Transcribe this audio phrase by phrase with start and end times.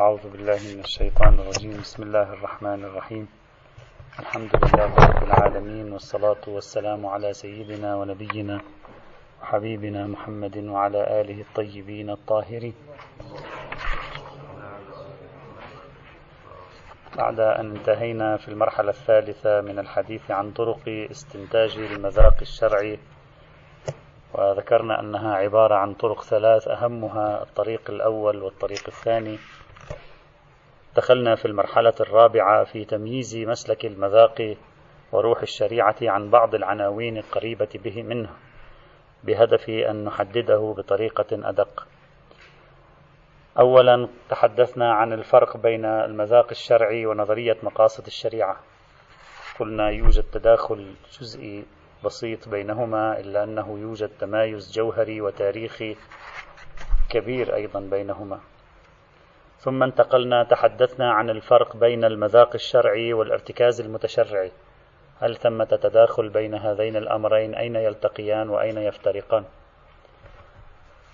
[0.00, 1.78] أعوذ بالله من الشيطان الرجيم.
[1.86, 3.28] بسم الله الرحمن الرحيم.
[4.18, 8.60] الحمد لله رب العالمين والصلاة والسلام على سيدنا ونبينا
[9.42, 12.74] وحبيبنا محمد وعلى آله الطيبين الطاهرين.
[17.16, 22.98] بعد أن انتهينا في المرحلة الثالثة من الحديث عن طرق استنتاج المذاق الشرعي
[24.34, 29.38] وذكرنا أنها عبارة عن طرق ثلاث أهمها الطريق الأول والطريق الثاني.
[30.96, 34.56] دخلنا في المرحلة الرابعة في تمييز مسلك المذاق
[35.12, 38.30] وروح الشريعة عن بعض العناوين القريبة به منه
[39.24, 41.86] بهدف أن نحدده بطريقة أدق.
[43.58, 48.56] أولا تحدثنا عن الفرق بين المذاق الشرعي ونظرية مقاصد الشريعة.
[49.60, 51.64] قلنا يوجد تداخل جزئي
[52.04, 55.96] بسيط بينهما إلا أنه يوجد تمايز جوهري وتاريخي
[57.10, 58.40] كبير أيضا بينهما.
[59.64, 64.52] ثم انتقلنا تحدثنا عن الفرق بين المذاق الشرعي والارتكاز المتشرعي.
[65.20, 69.44] هل ثمة تداخل بين هذين الأمرين؟ أين يلتقيان وأين يفترقان؟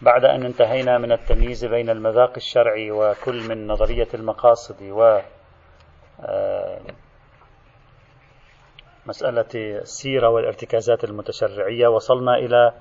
[0.03, 5.21] بعد أن انتهينا من التمييز بين المذاق الشرعي وكل من نظرية المقاصد و
[6.25, 6.81] آه،
[9.07, 12.73] مسألة السيرة والارتكازات المتشرعية وصلنا إلى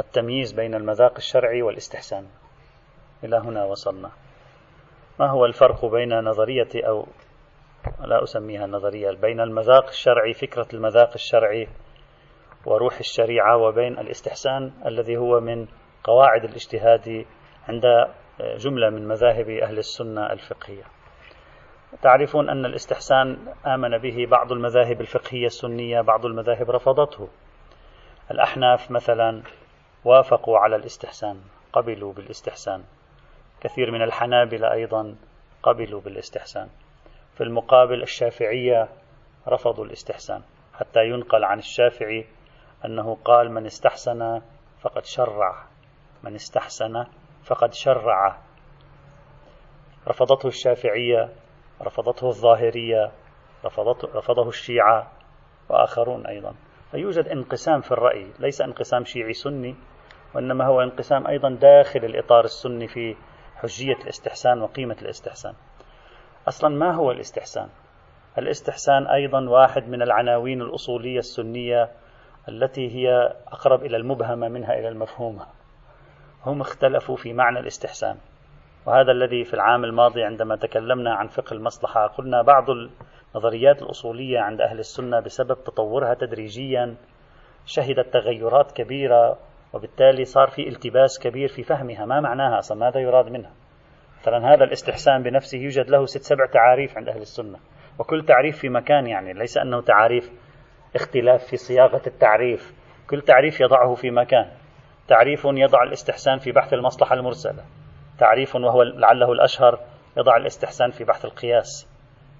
[0.00, 2.26] التمييز بين المذاق الشرعي والاستحسان.
[3.24, 4.10] إلى هنا وصلنا.
[5.20, 7.06] ما هو الفرق بين نظرية أو
[8.00, 11.68] لا أسميها نظرية بين المذاق الشرعي فكرة المذاق الشرعي
[12.66, 15.66] وروح الشريعة وبين الاستحسان الذي هو من
[16.04, 17.26] قواعد الاجتهاد
[17.68, 17.82] عند
[18.40, 20.84] جملة من مذاهب أهل السنة الفقهية.
[22.02, 27.28] تعرفون أن الاستحسان آمن به بعض المذاهب الفقهية السنية بعض المذاهب رفضته.
[28.30, 29.42] الأحناف مثلا
[30.04, 31.40] وافقوا على الاستحسان
[31.72, 32.82] قبلوا بالاستحسان.
[33.66, 35.16] كثير من الحنابلة أيضا
[35.62, 36.68] قبلوا بالاستحسان.
[37.34, 38.88] في المقابل الشافعية
[39.48, 40.42] رفضوا الاستحسان
[40.74, 42.26] حتى ينقل عن الشافعي
[42.84, 44.40] أنه قال من استحسن
[44.80, 45.66] فقد شرع
[46.22, 47.04] من استحسن
[47.44, 48.38] فقد شرع.
[50.08, 51.28] رفضته الشافعية
[51.82, 53.12] رفضته الظاهرية
[53.64, 55.12] رفضته رفضه الشيعة
[55.68, 56.54] وآخرون أيضا.
[56.90, 59.76] فيوجد انقسام في الرأي ليس انقسام شيعي سني
[60.34, 63.16] وإنما هو انقسام أيضا داخل الإطار السني في
[63.56, 65.54] حجية الاستحسان وقيمة الاستحسان.
[66.48, 67.68] أصلا ما هو الاستحسان؟
[68.38, 71.90] الاستحسان أيضا واحد من العناوين الأصولية السنية
[72.48, 75.46] التي هي أقرب إلى المبهمة منها إلى المفهومة.
[76.46, 78.16] هم اختلفوا في معنى الاستحسان.
[78.86, 84.60] وهذا الذي في العام الماضي عندما تكلمنا عن فقه المصلحة قلنا بعض النظريات الأصولية عند
[84.60, 86.96] أهل السنة بسبب تطورها تدريجيا
[87.66, 89.38] شهدت تغيرات كبيرة
[89.76, 93.52] وبالتالي صار في التباس كبير في فهمها ما معناها أصلا ماذا يراد منها؟
[94.20, 97.58] مثلا هذا الاستحسان بنفسه يوجد له ست سبع تعاريف عند أهل السنة
[97.98, 100.30] وكل تعريف في مكان يعني ليس أنه تعاريف
[100.94, 102.72] اختلاف في صياغة التعريف
[103.10, 104.50] كل تعريف يضعه في مكان
[105.08, 107.64] تعريف يضع الاستحسان في بحث المصلحة المرسلة
[108.18, 109.80] تعريف وهو لعله الأشهر
[110.16, 111.88] يضع الاستحسان في بحث القياس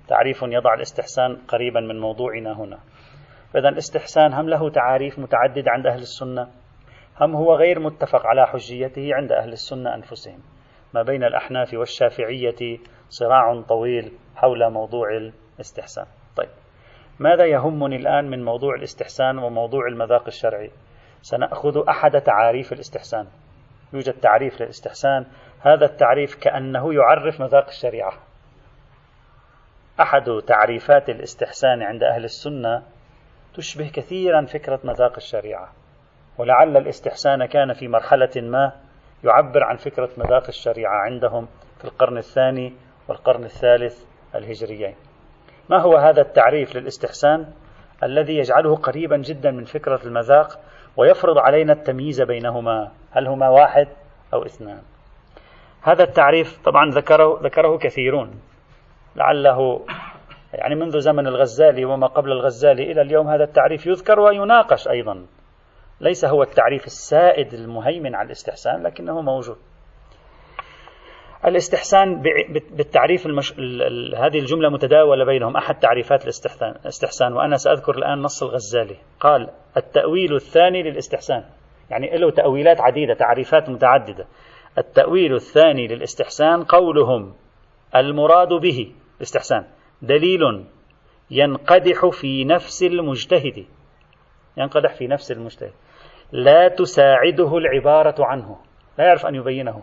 [0.08, 2.78] تعريف يضع الاستحسان قريبا من موضوعنا هنا.
[3.52, 6.48] فإذا الاستحسان هم له تعاريف متعددة عند أهل السنة
[7.20, 10.38] هم هو غير متفق على حجيته عند أهل السنة أنفسهم؟
[10.94, 12.78] ما بين الأحناف والشافعية
[13.08, 15.08] صراع طويل حول موضوع
[15.56, 16.06] الاستحسان.
[16.36, 16.48] طيب
[17.18, 20.70] ماذا يهمني الآن من موضوع الاستحسان وموضوع المذاق الشرعي؟
[21.22, 23.26] سنأخذ أحد تعاريف الاستحسان.
[23.92, 25.26] يوجد تعريف للاستحسان
[25.60, 28.12] هذا التعريف كأنه يعرف مذاق الشريعة.
[30.00, 32.82] أحد تعريفات الاستحسان عند أهل السنة
[33.54, 35.72] تشبه كثيرا فكرة مذاق الشريعة.
[36.38, 38.72] ولعل الاستحسان كان في مرحلة ما
[39.24, 41.48] يعبر عن فكرة مذاق الشريعة عندهم
[41.78, 42.72] في القرن الثاني
[43.08, 44.04] والقرن الثالث
[44.34, 44.94] الهجريين.
[45.70, 47.46] ما هو هذا التعريف للاستحسان
[48.02, 50.58] الذي يجعله قريبا جدا من فكرة المذاق
[50.96, 53.88] ويفرض علينا التمييز بينهما، هل هما واحد
[54.34, 54.82] أو اثنان؟
[55.82, 58.40] هذا التعريف طبعا ذكره ذكره كثيرون
[59.16, 59.80] لعله
[60.54, 65.26] يعني منذ زمن الغزالي وما قبل الغزالي إلى اليوم هذا التعريف يذكر ويناقش أيضا
[66.00, 69.56] ليس هو التعريف السائد المهيمن على الاستحسان لكنه موجود.
[71.44, 72.22] الاستحسان
[72.70, 73.52] بالتعريف المش...
[74.16, 75.56] هذه الجملة متداولة بينهم.
[75.56, 78.96] أحد تعريفات الاستحسان وأنا سأذكر الآن نص الغزالي.
[79.20, 81.44] قال التأويل الثاني للاستحسان.
[81.90, 84.26] يعني له تأويلات عديدة تعريفات متعددة.
[84.78, 87.34] التأويل الثاني للاستحسان قولهم
[87.96, 89.64] المراد به الاستحسان.
[90.02, 90.64] دليل
[91.30, 93.66] ينقدح في نفس المجتهد.
[94.56, 95.72] ينقدح في نفس المجتهد.
[96.32, 98.56] لا تساعده العبارة عنه.
[98.98, 99.82] لا يعرف أن يبينه.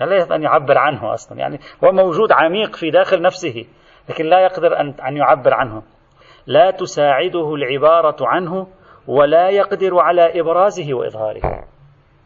[0.00, 1.38] لا يستطيع أن يعبر عنه أصلا.
[1.38, 3.66] يعني هو موجود عميق في داخل نفسه
[4.08, 5.82] لكن لا يقدر أن أن يعبر عنه.
[6.46, 8.66] لا تساعده العبارة عنه
[9.06, 11.64] ولا يقدر على إبرازه وإظهاره.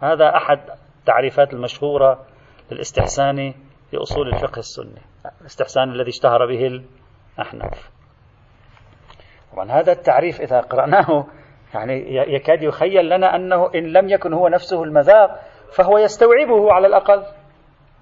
[0.03, 0.61] هذا أحد
[1.01, 2.27] التعريفات المشهورة
[2.71, 3.55] للاستحسان
[3.91, 5.03] في أصول الفقه السني.
[5.41, 6.83] الاستحسان الذي اشتهر به
[7.39, 7.91] الأحناف.
[9.53, 11.27] طبعا هذا التعريف إذا قرأناه
[11.75, 15.41] يعني يكاد يخيل لنا أنه إن لم يكن هو نفسه المذاق
[15.73, 17.23] فهو يستوعبه على الأقل.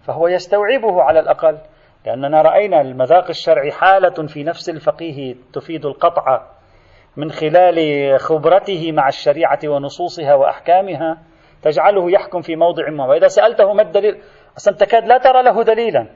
[0.06, 1.58] فهو يستوعبه على الأقل.
[2.06, 6.42] لأننا رأينا المذاق الشرعي حالة في نفس الفقيه تفيد القطع
[7.16, 11.18] من خلال خبرته مع الشريعة ونصوصها وأحكامها
[11.62, 13.06] تجعله يحكم في موضع ما.
[13.06, 14.22] وإذا سألته ما الدليل
[14.56, 16.06] أصلا تكاد لا ترى له دليلا.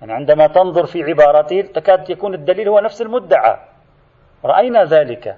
[0.00, 3.56] يعني عندما تنظر في عبارته تكاد يكون الدليل هو نفس المدعى.
[4.44, 5.36] رأينا ذلك.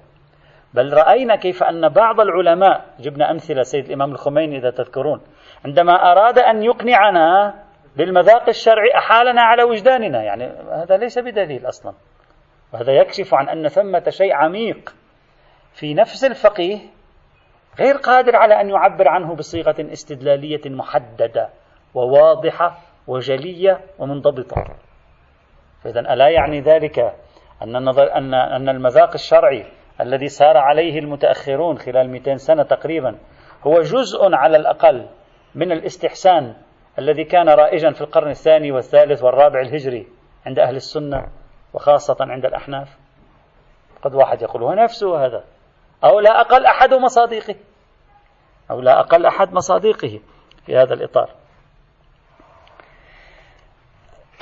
[0.74, 5.20] بل رأينا كيف أن بعض العلماء جبنا أمثلة سيد الإمام الخميني إذا تذكرون
[5.64, 7.54] عندما أراد أن يقنعنا
[7.96, 11.92] بالمذاق الشرعي أحالنا على وجداننا يعني هذا ليس بدليل أصلا
[12.72, 14.94] وهذا يكشف عن أن ثمة شيء عميق
[15.72, 16.78] في نفس الفقيه
[17.78, 21.48] غير قادر على أن يعبر عنه بصيغة استدلالية محددة
[21.94, 24.64] وواضحة وجلية ومنضبطة.
[25.84, 26.98] فإذا ألا يعني ذلك
[27.62, 29.66] أن, النظر أن, أن المذاق الشرعي
[30.00, 33.18] الذي سار عليه المتأخرون خلال 200 سنة تقريبا
[33.66, 35.08] هو جزء على الأقل
[35.54, 36.54] من الاستحسان
[36.98, 40.06] الذي كان رائجا في القرن الثاني والثالث والرابع الهجري
[40.46, 41.26] عند أهل السنة
[41.74, 42.98] وخاصة عند الأحناف.
[44.02, 45.44] قد واحد يقول هو نفسه هذا
[46.04, 47.54] أو لا أقل أحد مصادقه
[48.70, 50.20] أو لا أقل أحد مصادقه
[50.66, 51.30] في هذا الإطار.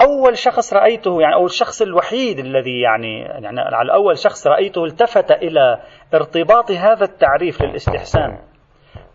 [0.00, 5.30] أول شخص رأيته يعني أو الشخص الوحيد الذي يعني يعني على أول شخص رأيته التفت
[5.30, 5.80] إلى
[6.14, 8.38] ارتباط هذا التعريف للاستحسان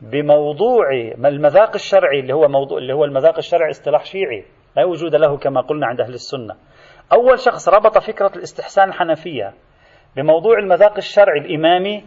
[0.01, 0.91] بموضوع
[1.25, 4.45] المذاق الشرعي اللي هو موضوع اللي هو المذاق الشرعي اصطلاح شيعي
[4.75, 6.55] لا وجود له كما قلنا عند أهل السنة.
[7.13, 9.53] أول شخص ربط فكرة الاستحسان الحنفية
[10.15, 12.03] بموضوع المذاق الشرعي الإمامي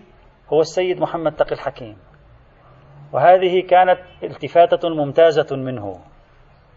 [0.52, 1.96] هو السيد محمد تقي الحكيم.
[3.12, 6.00] وهذه كانت التفاتة ممتازة منه.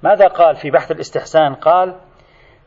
[0.03, 1.95] ماذا قال في بحث الاستحسان؟ قال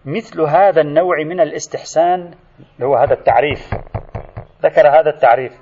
[0.05, 2.35] مثل هذا النوع من الاستحسان
[2.77, 3.75] اللي هو هذا التعريف.
[4.63, 5.53] ذكر هذا التعريف.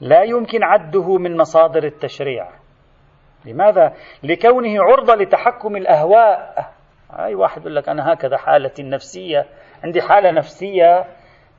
[0.00, 2.48] لا يمكن عده من مصادر التشريع.
[3.44, 6.64] لماذا؟ لكونه عرضة لتحكم الأهواء.
[7.18, 9.46] أي واحد يقول لك أنا هكذا حالتي النفسية
[9.84, 11.04] عندي حالة نفسية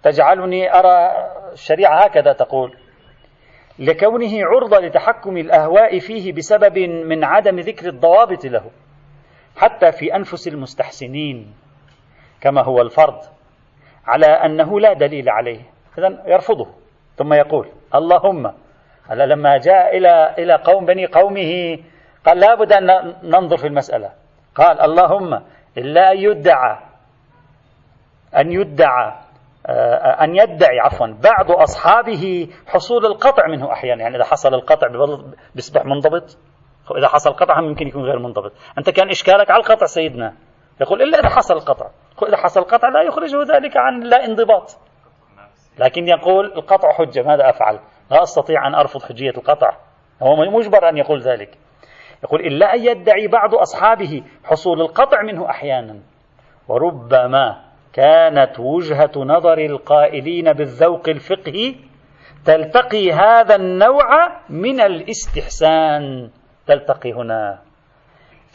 [0.03, 1.11] تجعلني أرى
[1.51, 2.77] الشريعة هكذا تقول.
[3.79, 8.71] لكونه عرضة لتحكم الأهواء فيه بسبب من عدم ذكر الضوابط له
[9.57, 11.53] حتى في أنفس المستحسنين
[12.41, 13.19] كما هو الفرض
[14.07, 15.62] على أنه لا دليل عليه.
[15.97, 16.68] إذا يرفضه
[17.18, 18.53] ثم يقول اللهم
[19.09, 21.79] هلا لما جاء إلى إلى قوم بني قومه
[22.25, 24.12] قال لابد أن ننظر في المسألة.
[24.56, 25.41] قال اللهم
[25.77, 26.77] إلا أن يدعى
[28.38, 29.13] أن يدعى
[30.21, 34.01] أن يدعي عفوا بعض أصحابه حصول القطع منه أحيانا.
[34.01, 34.87] يعني إذا حصل القطع
[35.55, 36.37] بيصبح منضبط.
[36.97, 38.51] إذا حصل قطع هم يمكن يكون غير منضبط.
[38.77, 40.33] أنت كان إشكالك على القطع سيدنا.
[40.81, 41.89] يقول إلا إذا حصل القطع.
[42.27, 44.77] إذا حصل القطع لا يخرجه ذلك عن لا انضباط.
[45.77, 47.79] لكن يقول القطع حجة ماذا أفعل؟
[48.11, 49.77] لا أستطيع أن أرفض حجية القطع.
[50.21, 51.57] هو مجبر أن يقول ذلك.
[52.23, 56.00] يقول إلا أن يدعي بعض أصحابه حصول القطع منه أحيانا.
[56.67, 61.75] وربما كانت وجهة نظر القائلين بالذوق الفقهي
[62.45, 66.29] تلتقي هذا النوع من الاستحسان.
[66.67, 67.60] تلتقي هنا.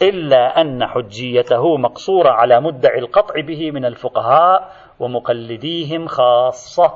[0.02, 6.92] إلا أن حجيته مقصورة على مدعي القطع به من الفقهاء ومقلديهم خاصة.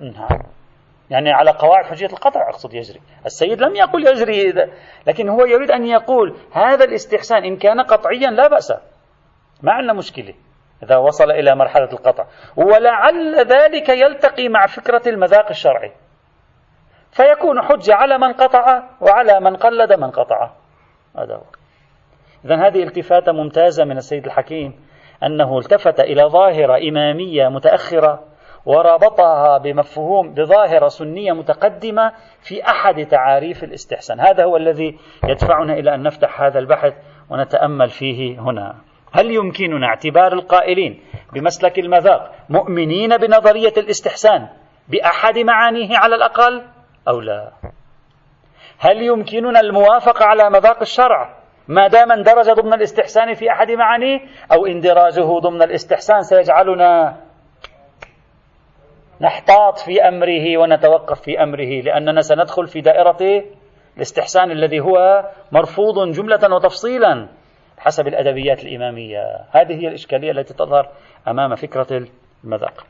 [0.00, 0.54] نعم.
[1.14, 3.00] يعني على قواعد حجية القطع أقصد يجري.
[3.26, 4.52] السيد لم يقل يجري
[5.06, 8.72] لكن هو يريد أن يقول هذا الاستحسان إن كان قطعيا لا بأس.
[9.62, 10.34] ما عندنا مشكلة
[10.82, 12.26] إذا وصل إلى مرحلة القطع.
[12.56, 15.92] ولعل ذلك يلتقي مع فكرة المذاق الشرعي.
[17.10, 20.50] فيكون حجة على من قطع وعلى من قلد من قطع.
[21.18, 21.44] هذا هو.
[22.44, 24.80] إذا هذه التفاتة ممتازة من السيد الحكيم
[25.22, 28.33] أنه التفت إلى ظاهرة إمامية متأخرة
[28.66, 34.20] ورابطها بمفهوم بظاهرة سنية متقدمة في أحد تعاريف الاستحسان.
[34.20, 36.92] هذا هو الذي يدفعنا إلى أن نفتح هذا البحث
[37.30, 38.74] ونتأمل فيه هنا.
[39.12, 41.00] هل يمكننا اعتبار القائلين
[41.32, 44.48] بمسلك المذاق مؤمنين بنظرية الاستحسان
[44.88, 46.62] بأحد معانيه على الأقل
[47.08, 47.52] أو لا؟
[48.78, 51.36] هل يمكننا الموافقة على مذاق الشرع
[51.68, 54.20] ما دام اندرج ضمن الاستحسان في أحد معانيه
[54.52, 57.16] أو اندراجه ضمن الاستحسان سيجعلنا
[59.20, 63.44] نحتاط في أمره ونتوقف في أمره لأننا سندخل في دائرة
[63.96, 67.28] الاستحسان الذي هو مرفوض جملة وتفصيلا
[67.78, 69.20] حسب الأدبيات الإمامية.
[69.50, 70.88] هذه هي الإشكالية التي تظهر
[71.28, 72.06] أمام فكرة
[72.44, 72.86] المذاق.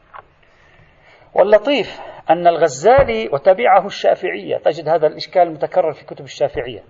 [1.35, 2.00] واللطيف
[2.31, 6.83] أن الغزالي وتبعه الشافعية تجد هذا الإشكال متكرر في كتب الشافعية.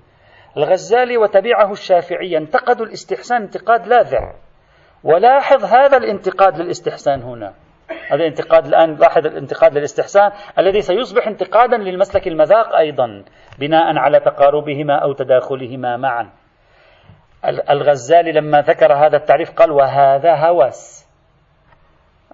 [0.56, 4.34] الغزالي وتبعه الشافعية انتقدوا الاستحسان انتقاد لاذع.
[5.04, 7.54] ولاحظ هذا الانتقاد للاستحسان هنا.
[7.90, 13.24] هذا الانتقاد الآن لاحظ الانتقاد للاستحسان الذي سيصبح انتقادا للمسلك المذاق أيضا
[13.58, 16.30] بناء على تقاربهما أو تداخلهما معا.
[17.70, 21.06] الغزالي لما ذكر هذا التعريف قال وهذا هوس.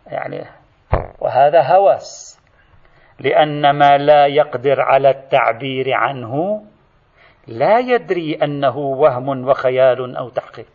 [0.07, 0.45] يعني
[1.21, 2.41] وهذا هوس.
[3.21, 6.63] لأن ما لا يقدر على التعبير عنه
[7.47, 10.67] لا يدري أنه وهم وخيال أو تحقيق.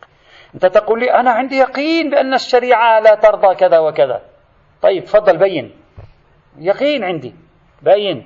[0.56, 4.35] أنت تقول لي أنا عندي يقين بأن الشريعة لا ترضى كذا وكذا.
[4.86, 5.72] طيب تفضل بين.
[6.58, 7.36] يقين عندي.
[7.82, 8.26] بين.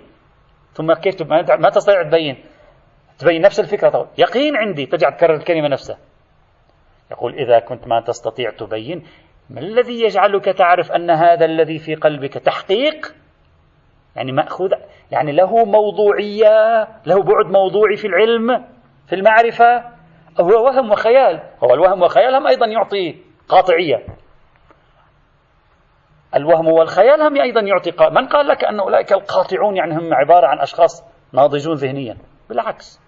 [0.74, 1.22] ثم كيف
[1.60, 2.44] ما تستطيع تبين؟
[3.20, 4.08] تبين نفس الفكرة طبعا.
[4.18, 5.98] يقين عندي ترجع تكرر الكلمة نفسها.
[7.12, 9.04] يقول إذا كنت ما تستطيع تبين
[9.50, 13.16] ما الذي يجعلك تعرف أن هذا الذي في قلبك تحقيق؟
[14.16, 14.72] يعني مأخوذ
[15.12, 18.66] يعني له موضوعية له بعد موضوعي في العلم
[19.08, 19.84] في المعرفة.
[20.42, 21.42] هو وهم وخيال.
[21.64, 23.16] هو الوهم والخيال هم أيضا يعطي
[23.50, 24.06] قاطعية.
[26.36, 28.10] الوهم والخيال هم أيضا يعطي قا...
[28.10, 32.18] من قال لك أن أولئك القاطعون يعني هم عبارة عن أشخاص ناضجون ذهنيا؟
[32.50, 33.02] بالعكس.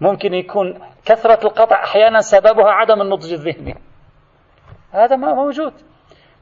[0.00, 3.74] ممكن يكون كثرة القطع أحيانا سببها عدم النضج الذهني.
[4.92, 5.72] هذا ما موجود.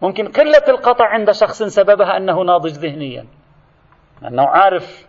[0.02, 3.26] ممكن قلة القطع عند شخص سببها أنه ناضج ذهنيا.
[4.28, 5.06] أنه عارف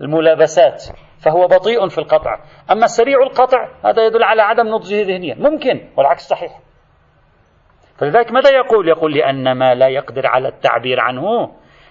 [0.00, 0.84] الملابسات
[1.18, 2.40] فهو بطيء في القطع.
[2.70, 5.34] أما سريع القطع هذا يدل على عدم نضجه ذهنيا.
[5.34, 6.60] ممكن والعكس صحيح.
[8.02, 11.50] فلذلك ماذا يقول؟ يقول لأن ما لا يقدر على التعبير عنه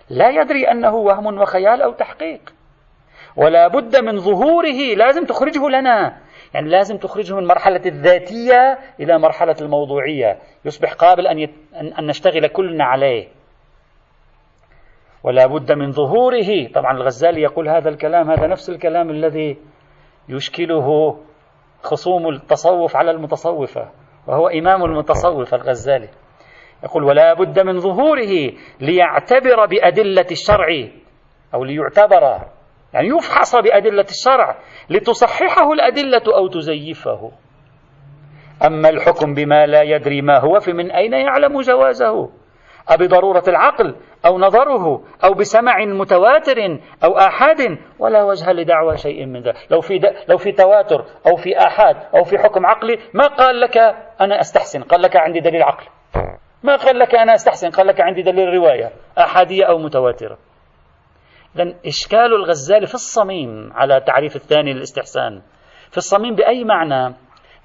[0.10, 2.54] لا يدري أنه وهم وخيال أو تحقيق.
[3.36, 6.18] ولا بد من ظهوره لازم تخرجه لنا.
[6.54, 10.38] يعني لازم تخرجه من مرحلة الذاتية إلى مرحلة الموضوعية.
[10.66, 11.54] يصبح قابل أن, يت...
[12.00, 13.28] أن نشتغل كلنا عليه.
[15.24, 16.68] ولا بد من ظهوره.
[16.76, 19.58] طبعا الغزالي يقول هذا الكلام هذا نفس الكلام الذي
[20.30, 21.18] يشكله
[21.84, 24.01] خصوم التصوف على المتصوفة.
[24.28, 26.10] وهو إمام المتصوف الغزالي.
[26.84, 28.52] يقول ولا بد من ظهوره
[28.82, 30.68] ليعتبر بأدلة الشرع
[31.54, 32.22] أو ليعتبر
[32.94, 34.58] يعني يفحص بأدلة الشرع
[34.90, 37.32] لتصححه الأدلة أو تزيفه.
[38.66, 42.30] أما الحكم بما لا يدري ما هو فمن أين يعلم جوازه؟
[42.88, 49.56] أبضرورة العقل أو نظره أو بسمع متواتر أو آحاد ولا وجه لدعوى شيء من ذلك.
[49.70, 50.00] لو في,
[50.30, 53.78] لو في تواتر أو في آحاد أو في حكم عقلي ما قال لك
[54.22, 55.88] أنا أستحسن؟ قال لك عندي دليل عقلي.
[56.64, 60.38] ما قال لك أنا أستحسن؟ قال لك عندي دليل رواية أحادية أو متواترة.
[61.56, 65.42] إذا إشكال الغزالي في الصميم على تعريف الثاني للاستحسان.
[65.92, 67.16] في الصميم بأي معنى؟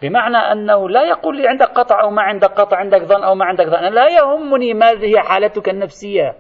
[0.03, 3.45] بمعنى أنه لا يقول لي عندك قطع أو ما عندك قطع عندك ظن أو ما
[3.45, 3.93] عندك ظن.
[3.93, 6.35] لا يهمني ما هي حالتك النفسية.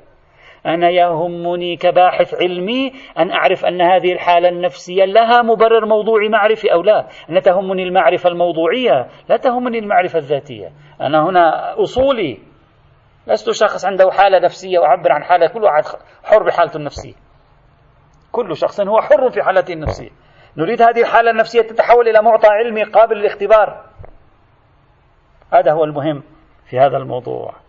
[0.66, 6.82] أنا يهمني كباحث علمي أن أعرف أن هذه الحالة النفسية لها مبرر موضوعي معرفي أو
[6.82, 7.06] لا.
[7.30, 10.73] أن تهمني المعرفة الموضوعية لا تهمني المعرفة الذاتية.
[11.00, 12.38] أنا هنا أصولي.
[13.26, 15.85] لست شخص عنده حالة نفسية وأعبر عن حالة كل واحد
[16.25, 17.14] حر بحالته النفسية.
[18.32, 20.11] كل شخص هو حر في حالته النفسية.
[20.56, 23.85] نريد هذه الحالة النفسية تتحول إلى معطى علمي قابل للاختبار.
[25.52, 26.23] هذا هو المهم
[26.70, 27.65] في هذا الموضوع.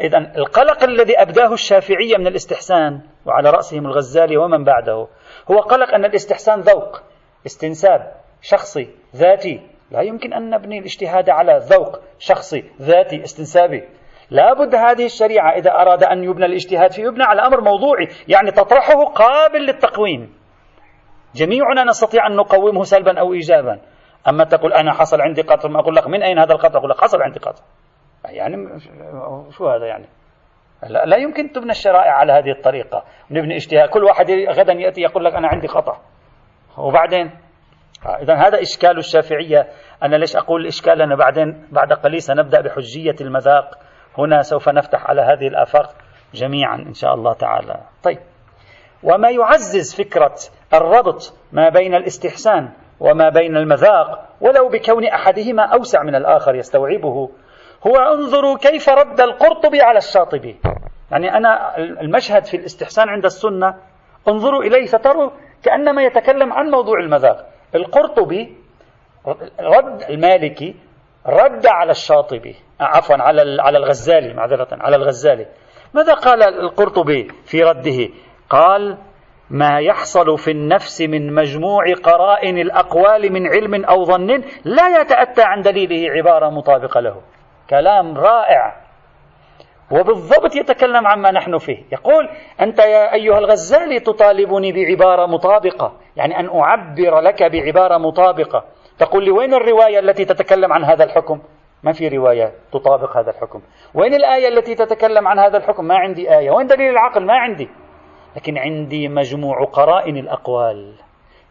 [0.00, 5.08] إذا القلق الذي أبداه الشافعية من الاستحسان وعلى رأسهم الغزالي ومن بعده
[5.50, 7.02] هو قلق أن الاستحسان ذوق
[7.46, 8.12] استنساب
[8.42, 9.60] شخصي ذاتي.
[9.90, 13.88] لا يمكن أن نبني الاجتهاد على ذوق شخصي ذاتي استنسابي.
[14.30, 18.50] لا بد هذه الشريعة إذا أراد أن يبنى الاجتهاد فيه يبنى على أمر موضوعي يعني
[18.50, 20.34] تطرحه قابل للتقويم.
[21.34, 23.80] جميعنا نستطيع أن نقومه سلبا أو إيجابا.
[24.28, 27.00] أما تقول أنا حصل عندي قطر ما أقول لك من أين هذا القطر؟ أقول لك
[27.00, 27.62] حصل عندي قطر.
[28.30, 28.80] يعني
[29.50, 30.06] شو هذا يعني؟
[30.82, 33.04] لا, لا يمكن تبنى الشرائع على هذه الطريقة.
[33.30, 33.88] نبني اجتهاد.
[33.88, 35.98] كل واحد غدا يأتي يقول لك أنا عندي خطأ.
[36.78, 37.30] وبعدين؟
[38.22, 39.68] إذا هذا إشكال الشافعية.
[40.02, 43.78] أنا ليش أقول الإشكال أنا بعدين بعد قليل سنبدأ بحجية المذاق.
[44.18, 45.94] هنا سوف نفتح على هذه الآفاق
[46.34, 47.80] جميعا إن شاء الله تعالى.
[48.02, 48.18] طيب.
[49.02, 50.34] وما يعزز فكرة
[50.74, 52.70] الربط ما بين الاستحسان
[53.00, 57.30] وما بين المذاق ولو بكون أحدهما أوسع من الآخر يستوعبه
[57.86, 60.56] هو انظروا كيف رد القرطبي على الشاطبي.
[61.10, 63.74] يعني أنا المشهد في الاستحسان عند السنة
[64.28, 65.30] انظروا إليه فتروا
[65.64, 67.46] كأنما يتكلم عن موضوع المذاق.
[67.74, 68.56] القرطبي
[69.60, 70.74] رد المالكي
[71.26, 75.46] رد على الشاطبي عفوا على على الغزالي معذرة على الغزالي.
[75.94, 78.08] ماذا قال القرطبي في رده؟
[78.50, 78.98] قال
[79.50, 85.60] ما يحصل في النفس من مجموع قرائن الأقوال من علم أو ظن لا يتأتى عن
[85.60, 87.20] دليله عبارة مطابقة له.
[87.70, 88.76] كلام رائع.
[89.90, 91.84] وبالضبط يتكلم عما نحن فيه.
[91.92, 92.28] يقول
[92.60, 95.92] أنت يا أيها الغزالي تطالبني بعبارة مطابقة.
[96.16, 98.64] يعني أن أعبر لك بعبارة مطابقة.
[98.98, 101.40] تقول لي وين الرواية التي تتكلم عن هذا الحكم؟
[101.82, 103.62] ما في رواية تطابق هذا الحكم.
[103.94, 106.50] وين الآية التي تتكلم عن هذا الحكم؟ ما عندي آية.
[106.50, 107.68] وين دليل العقل؟ ما عندي.
[108.36, 110.94] لكن عندي مجموع قرائن الأقوال.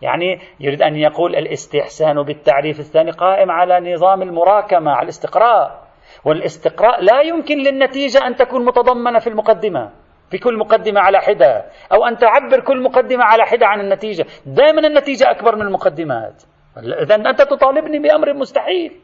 [0.02, 5.87] يعني يريد أن يقول الإستحسان بالتعريف الثاني قائم على نظام المراكمة على الاستقراء.
[6.26, 9.92] والاستقراء لا يمكن للنتيجة أن تكون متضمنة في المقدمة
[10.32, 14.26] في كل مقدمة على حدة أو أن تعبر كل مقدمة على حدة عن النتيجة.
[14.46, 16.44] دائما النتيجة أكبر من المقدمات.
[16.78, 19.00] إذا أنت تطالبني بأمر مستحيل.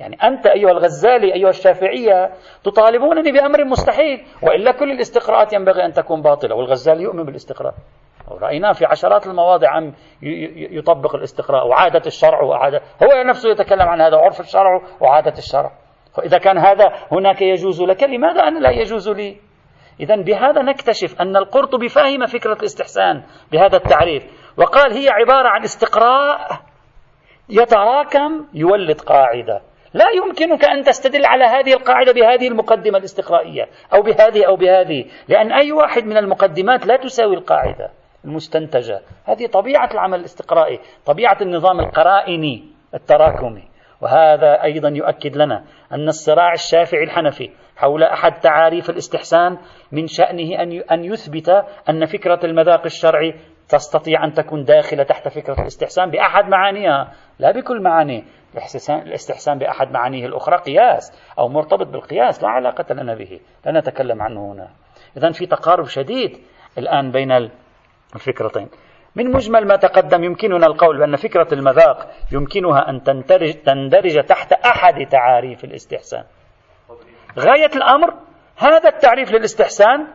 [0.00, 2.30] يعني أنت أيها الغزالي أيها الشافعية
[2.64, 4.26] تطالبونني بأمر مستحيل.
[4.42, 7.74] وإلا كل الاستقراءات ينبغي أن تكون باطلة والغزالي يؤمن بالاستقراء.
[8.28, 9.94] رأيناه في عشرات المواضع عم
[10.70, 15.72] يطبق الاستقراء وعادة الشرع وعادة هو نفسه يتكلم عن هذا عرف الشرع وعادة الشرع.
[16.16, 19.36] فإذا كان هذا هناك يجوز لك لماذا أنا لا يجوز لي؟
[20.00, 24.22] إذا بهذا نكتشف أن القرطبي فهم فكرة الاستحسان بهذا التعريف
[24.56, 26.60] وقال هي عبارة عن استقراء
[27.48, 29.60] يتراكم يولد قاعدة.
[29.94, 35.52] لا يمكنك أن تستدل على هذه القاعدة بهذه المقدمة الاستقرائية أو بهذه أو بهذه لأن
[35.52, 37.90] أي واحد من المقدمات لا تساوي القاعدة
[38.24, 39.00] المستنتجة.
[39.24, 42.64] هذه طبيعة العمل الاستقرائي طبيعة النظام القرائني
[42.94, 43.69] التراكمي.
[44.00, 49.58] وهذا أيضا يؤكد لنا أن الصراع الشافعي الحنفي حول أحد تعاريف الاستحسان
[49.92, 51.48] من شأنه أن يثبت
[51.88, 53.34] أن فكرة المذاق الشرعي
[53.68, 58.22] تستطيع أن تكون داخلة تحت فكرة الاستحسان بأحد معانيها لا بكل معانيه
[58.88, 64.52] الاستحسان بأحد معانيه الأخرى قياس أو مرتبط بالقياس لا علاقة لنا به لا نتكلم عنه
[64.52, 64.68] هنا.
[65.16, 66.38] إذا في تقارب شديد
[66.78, 67.50] الآن بين
[68.14, 68.68] الفكرتين.
[69.16, 75.06] من مجمل ما تقدم يمكننا القول بأن فكرة المذاق يمكنها أن تندرج, تندرج تحت أحد
[75.10, 76.24] تعاريف الاستحسان.
[77.38, 78.14] غاية الأمر
[78.56, 80.06] هذا التعريف للاستحسان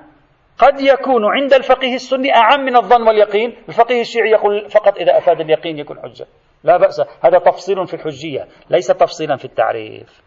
[0.57, 3.55] قد يكون عند الفقيه السني أعم من الظن واليقين.
[3.69, 6.25] الفقيه الشيعي يقول فقط إذا أفاد اليقين يكون حجة.
[6.63, 10.21] لا بأس هذا تفصيل في الحجية ليس تفصيلا في التعريف.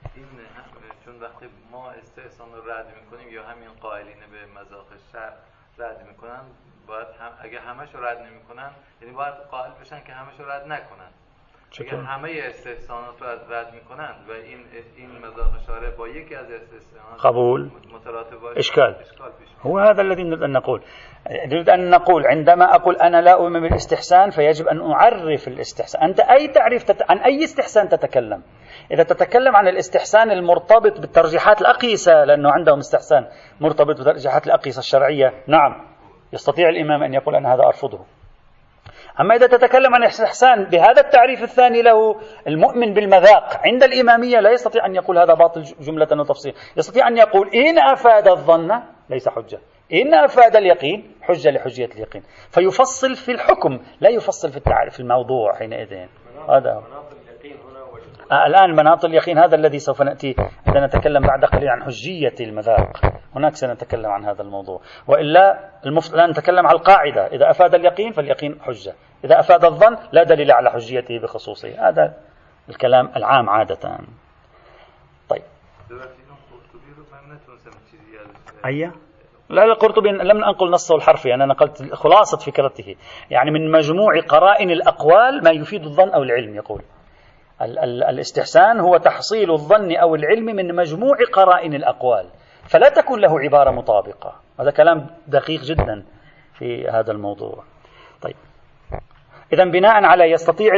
[6.88, 8.70] باید هم اگه همش رو رد نمیکنن
[9.01, 11.11] یعنی باید قائل بشن که همش رو رد نکنن.
[11.81, 14.59] اگر همه استحسانات رو رد میکنن و این
[14.96, 17.70] این مذاق شارع با یکی از استحسانات قبول؟
[18.57, 18.94] اشكال
[19.64, 20.83] هو هذا الذي نريد أن نقول.
[21.31, 26.03] نريد أن نقول عندما أقول أنا لا أؤمن بالإستحسان فيجب أن أعرف الإستحسان.
[26.03, 27.11] أنت أي تعريف تت...
[27.11, 28.42] عن أي استحسان تتكلم؟
[28.90, 33.27] إذا تتكلم عن الإستحسان المرتبط بالترجيحات الأقيسة لأنه عندهم استحسان
[33.61, 35.33] مرتبط بالترجيحات الأقيسة الشرعية.
[35.46, 35.88] نعم.
[36.32, 37.98] يستطيع الإمام أن يقول أنا هذا أرفضه.
[39.20, 44.86] أما إذا تتكلم عن الإحسان بهذا التعريف الثاني له المؤمن بالمذاق عند الإمامية لا يستطيع
[44.86, 46.54] أن يقول هذا باطل جملة وتفصيل.
[46.76, 49.58] يستطيع أن يقول إن أفاد الظن ليس حجة.
[49.92, 52.22] إن أفاد اليقين حجة لحجية اليقين.
[52.50, 56.06] فيفصل في الحكم لا يفصل في التعريف في الموضوع حينئذ.
[56.48, 56.82] هذا
[58.32, 60.34] آه الآن مناط اليقين هذا الذي سوف نأتي
[60.66, 63.17] عندما نتكلم بعد قليل عن حجية المذاق.
[63.36, 64.80] هناك سنتكلم عن هذا الموضوع.
[65.06, 67.26] وإلا المفروض الآن نتكلم عن القاعدة.
[67.26, 68.94] إذا أفاد اليقين فاليقين حجة.
[69.24, 71.88] إذا أفاد الظن لا دليل على حجيته بخصوصه.
[71.88, 72.14] هذا
[72.68, 73.98] الكلام العام عادة.
[75.28, 75.42] طيب.
[78.66, 78.92] أيه؟
[79.50, 81.34] لا القرطبي لم أنقل نصه الحرفي.
[81.34, 82.96] أنا نقلت خلاصة فكرته.
[83.30, 86.82] يعني من مجموع قرائن الأقوال ما يفيد الظن أو العلم يقول.
[88.08, 92.26] الاستحسان هو تحصيل الظن أو العلم من مجموع قرائن الأقوال.
[92.68, 94.35] فلا تكون له عبارة مطابقة.
[94.61, 96.04] هذا كلام دقيق جدا
[96.54, 97.64] في هذا الموضوع.
[98.22, 98.35] طيب.
[99.52, 100.74] إذا بناء على يستطيع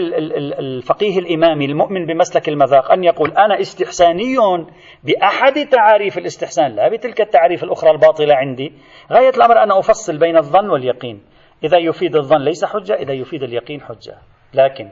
[0.59, 4.37] الفقيه الإمامي المؤمن بمسلك المذاق أن يقول أنا استحساني
[5.05, 8.73] بأحد تعاريف الاستحسان لا بتلك التعاريف الأخرى الباطلة عندي.
[9.13, 11.23] غاية الأمر أنا أفصل بين الظن واليقين.
[11.65, 14.19] إذا يفيد الظن ليس حجة إذا يفيد اليقين حجة.
[14.55, 14.91] لكن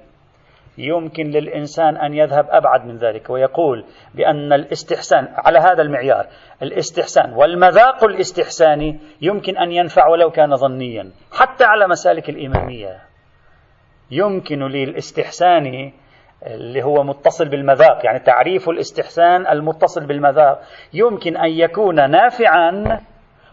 [0.79, 6.27] يمكن للإنسان أن يذهب أبعد من ذلك ويقول بأن الاستحسان على هذا المعيار
[6.63, 12.99] الاستحسان والمذاق الاستحساني يمكن أن ينفع ولو كان ظنيا حتى على مسالك الإمامية
[14.11, 15.93] يمكن للاستحسان
[16.47, 20.63] اللي هو متصل بالمذاق يعني تعريف الاستحسان المتصل بالمذاق
[20.93, 23.01] يمكن أن يكون نافعا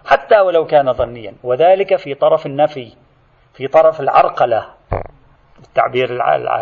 [0.06, 2.94] حتى ولو كان ظنيا وذلك في طرف النفي
[3.54, 4.75] في طرف العرقلة.
[5.60, 6.12] التعبير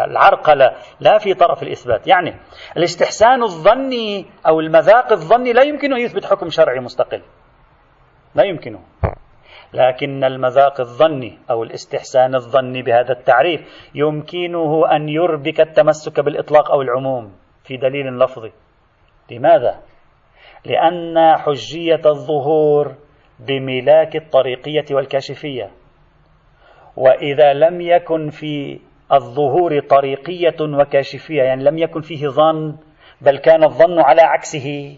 [0.06, 2.08] العرقلة لا في طرف الإثبات.
[2.08, 2.36] يعني
[2.78, 7.22] الاستحسان الظني أو المذاق الظني لا يمكن أن يثبت حكم شرعي مستقل.
[8.36, 8.80] لا يمكنه.
[9.74, 17.34] لكن المذاق الظني أو الاستحسان الظني بهذا التعريف يمكنه أن يربك التمسك بالإطلاق أو العموم
[17.64, 18.52] في دليل لفظي.
[19.32, 19.80] لماذا؟
[20.66, 22.96] لأن حجية الظهور
[23.40, 25.72] بملاك الطريقية والكاشفية.
[26.98, 28.80] وإذا لم يكن في
[29.14, 32.76] الظهور طريقية وكاشفية يعني لم يكن فيه ظن
[33.22, 34.98] بل كان الظن على عكسه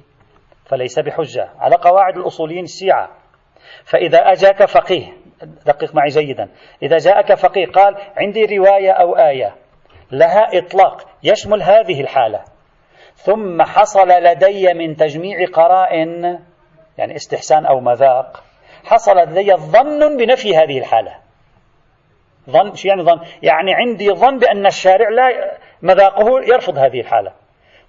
[0.66, 1.50] فليس بحجة.
[1.60, 3.10] على قواعد الأصوليين الشيعة.
[3.84, 5.08] فإذا أجاك فقيه
[5.66, 6.50] دقق معي جيدا.
[6.84, 9.56] إذا جاءك فقيه قال عندي رواية أو آية
[10.12, 12.42] لها إطلاق يشمل هذه الحالة.
[13.16, 16.40] ثم حصل لدي من تجميع قرائن
[16.98, 18.44] يعني استحسان أو مذاق
[18.84, 21.25] حصل لدي ظن بنفي هذه الحالة.
[22.50, 27.32] ظن شو يعني ظن؟ يعني عندي ظن بأن الشارع لا مذاقه يرفض هذه الحالة.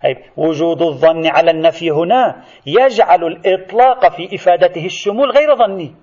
[0.02, 5.94] طيب وجود الظن على النفي هنا يجعل الإطلاق في إفادته الشمول غير ظني.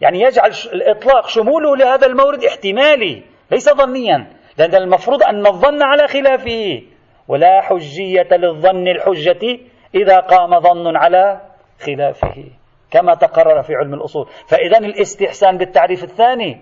[0.00, 4.26] يعني يجعل الإطلاق شموله لهذا المورد احتمالي ليس ظنيا.
[4.58, 6.82] لأن المفروض أن الظن على خلافه.
[7.28, 9.58] ولا حجية للظن الحجة
[9.94, 11.40] إذا قام ظن على
[11.80, 12.44] خلافه
[12.90, 14.28] كما تقرر في علم الأصول.
[14.48, 16.60] فإذا الاستحسان بالتعريف الثاني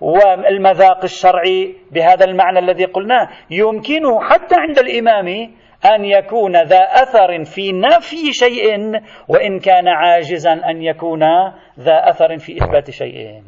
[0.00, 3.28] والمذاق الشرعي بهذا المعنى الذي قلناه.
[3.50, 5.28] يمكنه حتى عند الإمام
[5.84, 11.22] أن يكون ذا أثر في نفي شيء وإن كان عاجزا أن يكون
[11.78, 13.42] ذا أثر في إثبات شيء.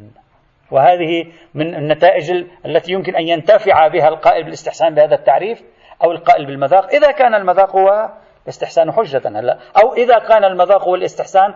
[0.71, 5.63] وهذه من النتائج التي يمكن أن ينتفع بها القائل بالاستحسان بهذا التعريف
[6.03, 6.93] أو القائل بالمذاق.
[6.93, 8.09] إذا كان المذاق هو
[8.43, 11.53] الاستحسان حجة هلا أو إذا كان المذاق هو الاستحسان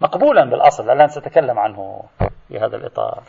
[0.00, 0.90] مقبولا بالأصل.
[0.90, 2.02] الآن سأتكلم عنه
[2.48, 3.22] في هذا الإطار.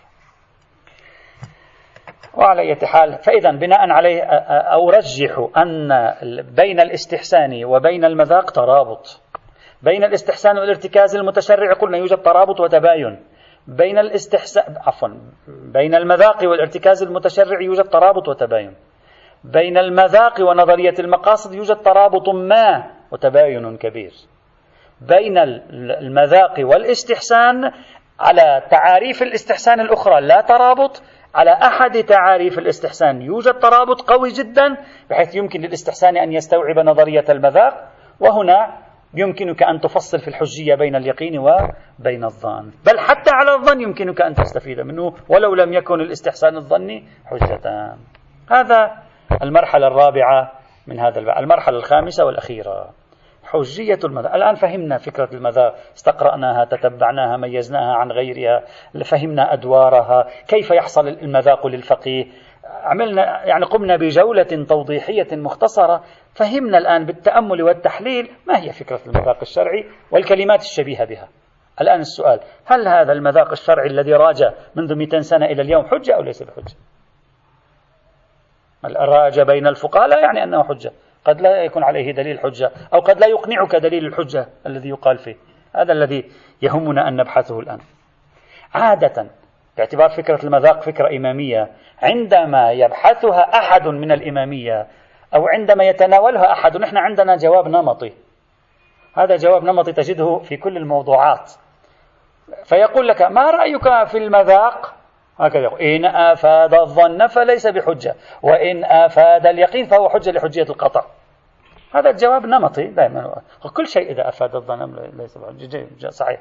[2.33, 4.23] وعلى أي حال فإذا بناء عليه
[4.87, 5.89] أرجح أن
[6.55, 9.21] بين الاستحسان وبين المذاق ترابط.
[9.83, 13.19] بين الاستحسان والارتكاز المتشرع قلنا يوجد ترابط وتباين.
[13.67, 15.09] بين الاستحسان عفوا
[15.73, 18.75] بين المذاق والارتكاز المتشرع يوجد ترابط وتباين.
[19.43, 24.11] بين المذاق ونظرية المقاصد يوجد ترابط ما وتباين كبير.
[25.01, 25.37] بين
[25.77, 27.71] المذاق والاستحسان
[28.19, 31.03] على تعاريف الاستحسان الأخرى لا ترابط
[31.35, 33.21] على أحد تعاريف الاستحسان.
[33.21, 34.77] يوجد ترابط قوي جدا
[35.09, 37.87] بحيث يمكن للاستحسان أن يستوعب نظرية المذاق
[38.19, 38.77] وهنا
[39.13, 42.71] يمكنك أن تفصل في الحجية بين اليقين وبين الظن.
[42.85, 47.95] بل حتى على الظن يمكنك أن تستفيد منه ولو لم يكن الاستحسان الظني حجة.
[48.51, 48.91] هذا
[49.43, 50.51] المرحلة الرابعة
[50.87, 53.00] من هذا المرحلة الخامسة والأخيرة.
[53.43, 58.63] حجية المذاق الآن فهمنا فكرة المذاق استقرأناها تتبعناها ميزناها عن غيرها
[59.03, 60.27] فهمنا أدوارها.
[60.47, 62.25] كيف يحصل المذاق للفقيه؟
[62.63, 66.03] عملنا يعني قمنا بجولة توضيحية مختصرة.
[66.33, 71.27] فهمنا الآن بالتأمل والتحليل ما هي فكرة المذاق الشرعي والكلمات الشبيهة بها.
[71.81, 74.43] الآن السؤال هل هذا المذاق الشرعي الذي راج
[74.75, 76.75] منذ 200 سنة إلى اليوم حجة أو ليس بحجة؟
[78.85, 80.91] الراج بين الفقهاء لا يعني أنه حجة.
[81.25, 85.35] قد لا يكون عليه دليل حجة أو قد لا يقنعك دليل الحجة الذي يقال فيه.
[85.75, 86.31] هذا الذي
[86.61, 87.79] يهمنا أن نبحثه الآن.
[88.73, 89.27] عادة
[89.77, 94.87] باعتبار فكرة المذاق فكرة إمامية عندما يبحثها أحد من الإمامية
[95.35, 98.13] أو عندما يتناولها أحد نحن عندنا جواب نمطي.
[99.17, 101.51] هذا جواب نمطي تجده في كل الموضوعات.
[102.65, 105.00] فيقول لك ما رأيك في المذاق؟
[105.41, 111.05] هكذا يقول إن أفاد الظن فليس بحجة وإن أفاد اليقين فهو حجة لحجية القطع.
[111.95, 113.41] هذا الجواب نمطي دائما.
[113.73, 116.09] كل شيء إذا أفاد الظن ليس بحجة.
[116.09, 116.39] صحيح.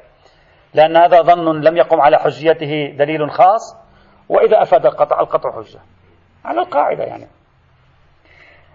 [0.75, 3.77] لأن هذا ظن لم يقم على حجيته دليل خاص
[4.29, 5.81] وإذا أفاد القطع القطع حجة.
[6.45, 7.27] على القاعدة يعني.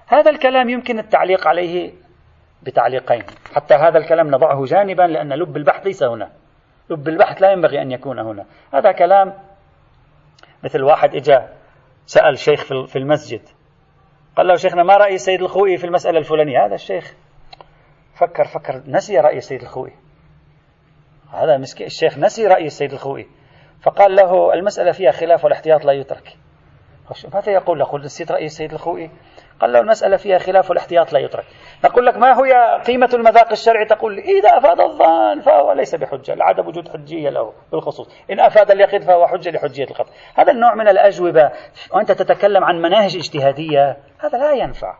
[0.08, 1.94] هذا الكلام يمكن التعليق عليه
[2.64, 3.24] بتعليقين.
[3.56, 6.30] حتى هذا الكلام نضعه جانبا لأن لب البحث ليس هنا.
[6.90, 8.46] لب البحث لا ينبغي أن يكون هنا.
[8.74, 9.34] هذا كلام
[10.65, 11.54] مثل واحد إجا
[12.06, 13.41] سأل شيخ في المسجد.
[14.38, 17.13] قال له شيخنا ما رأي السيد الخوئي في المسألة الفلانية؟ هذا الشيخ
[18.15, 19.93] فكر فكر نسي رأي السيد الخوئي.
[21.34, 23.28] هذا مسكين الشيخ نسي رأي السيد الخوئي.
[23.82, 26.38] فقال له المسألة فيها خلاف والاحتياط لا يترك.
[27.34, 29.12] ماذا يقول؟ له نسيت رأي السيد الخوئي.
[29.60, 31.46] قال له المسألة فيها خلاف والاحتياط لا يترك.
[31.84, 36.68] نقول لك ما هي قيمة المذاق الشرعي؟ تقول إذا أفاد الظن فهو ليس بحجة لعدم
[36.68, 38.10] وجود حجية له بالخصوص.
[38.32, 41.52] إن أفاد اليقين فهو حجة لحجية القطع هذا النوع من الأجوبة.
[41.91, 44.98] وأنت تتكلم عن مناهج اجتهادية هذا لا ينفع.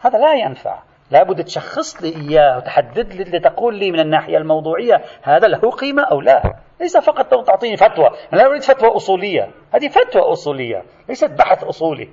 [0.00, 0.78] هذا لا ينفع.
[1.10, 6.20] لابد تشخص لي إياه وتحدد لي تقول لي من الناحية الموضوعية هذا له قيمة أو
[6.20, 6.42] لا.
[6.80, 8.10] ليس فقط تعطيني فتوى.
[8.32, 9.50] أنا لا أريد فتوى أصولية.
[9.74, 12.08] هذه فتوى أصولية ليست بحث أصولي.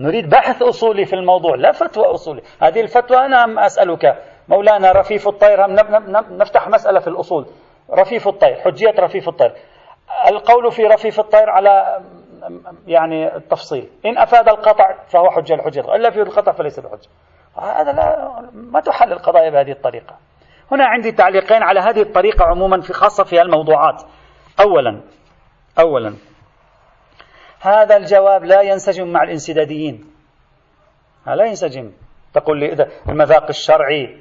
[0.00, 2.42] نريد بحث أصولي في الموضوع لا فتوى أصولي.
[2.62, 4.22] هذه الفتوى أنا أسألك.
[4.48, 5.66] مولانا رفيف الطير
[6.36, 7.46] نفتح مسألة في الأصول.
[7.90, 9.52] رفيف الطير حجية رفيف الطير.
[10.28, 12.00] القول في رفيف الطير على
[12.86, 13.88] يعني التفصيل.
[14.06, 17.08] إن أفاد القطع فهو حجة الحجة إلا في القطع فليس بحجة.
[17.56, 20.16] هذا لا ما تحل القضايا بهذه الطريقة.
[20.72, 24.02] هنا عندي تعليقين على هذه الطريقة عموما في خاصة في الموضوعات.
[24.60, 25.00] أولا
[25.78, 26.14] أولا
[27.60, 30.04] هذا الجواب لا ينسجم مع الانسداديين.
[31.26, 31.92] لا ينسجم.
[32.34, 34.16] تقول لي إذا المذاق الشرعي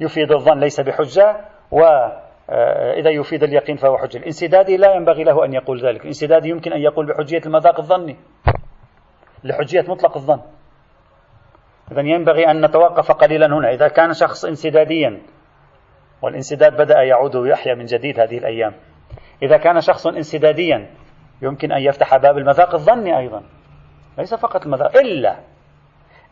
[0.00, 1.36] يفيد الظن ليس بحجة
[1.70, 4.18] وإذا يفيد اليقين فهو حجة.
[4.18, 6.00] الانسدادي لا ينبغي له أن يقول ذلك.
[6.00, 8.16] الانسدادي يمكن أن يقول بحجية المذاق الظني
[9.44, 10.40] لحجية مطلق الظن.
[11.92, 13.70] إذا ينبغي أن نتوقف قليلا هنا.
[13.70, 15.22] إذا كان شخص انسداديا
[16.22, 18.74] والانسداد بدأ يعود ويحيا من جديد هذه الأيام.
[19.42, 20.90] إذا كان شخص انسداديا
[21.42, 23.42] يمكن أن يفتح باب المذاق الظني أيضا.
[24.18, 25.36] ليس فقط المذاق إلا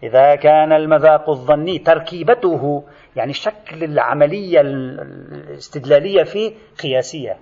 [0.02, 2.84] إذا كان المذاق الظني تركيبته
[3.16, 7.38] يعني شكل العملية الاستدلالية فيه قياسية.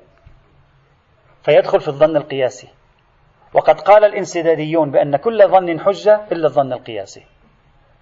[1.42, 2.68] فيدخل في الظن القياسي.
[3.54, 7.22] وقد قال الانسداديون بأن كل ظن حجة إلا الظن القياسي.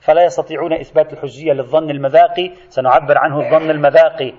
[0.01, 2.51] فلا يستطيعون إثبات الحجية للظن المذاقي.
[2.69, 4.35] سنعبر عنه الظن المذاقي.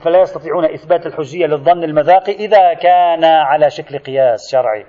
[0.00, 4.86] فلا يستطيعون إثبات الحجية للظن المذاقي إذا كان على شكل قياس شرعي.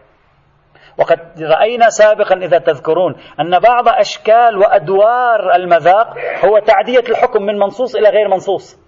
[0.97, 7.95] وقد رأينا سابقا إذا تذكرون أن بعض أشكال وأدوار المذاق هو تعدية الحكم من منصوص
[7.95, 8.79] إلى غير منصوص.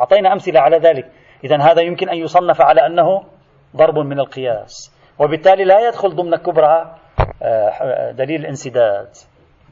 [0.00, 1.10] أعطينا أمثلة على ذلك.
[1.44, 3.24] إذا هذا يمكن أن يصنف على أنه
[3.76, 4.96] ضرب من القياس.
[5.18, 6.94] وبالتالي لا يدخل ضمن كبرى
[7.42, 9.08] آه، دليل الانسداد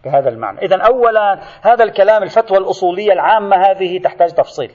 [0.04, 0.58] بهذا المعنى.
[0.58, 4.70] إذا أولا هذا الكلام الفتوى الأصولية العامة هذه تحتاج تفصيل.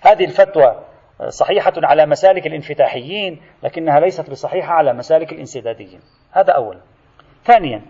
[0.00, 0.84] هذه الفتوى
[1.28, 6.00] صحيحة على مسالك الانفتاحيين لكنها ليست بصحيحة على مسالك الانسداديين.
[6.32, 6.80] هذا أولا
[7.44, 7.82] ثانيا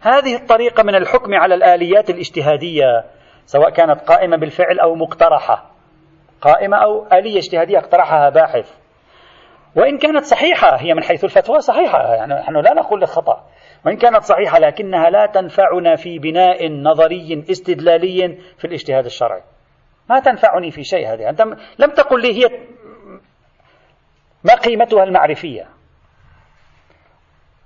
[0.00, 3.04] هذه الطريقة من الحكم على الآليات الاجتهادية
[3.46, 5.70] سواء كانت قائمة بالفعل أو مقترحة.
[6.40, 8.74] قائمة أو آلية اجتهادية اقترحها باحث.
[9.76, 13.44] وإن كانت صحيحة هي من حيث الفتوى صحيحة يعني نحن لا نقول للخطأ
[13.86, 19.42] وإن كانت صحيحة لكنها لا تنفعنا في بناء نظري استدلالي في الاجتهاد الشرعي.
[20.10, 21.28] ما تنفعني في شيء هذه.
[21.28, 21.40] أنت
[21.78, 22.48] لم تقل لي هي
[24.44, 25.66] ما قيمتها المعرفية.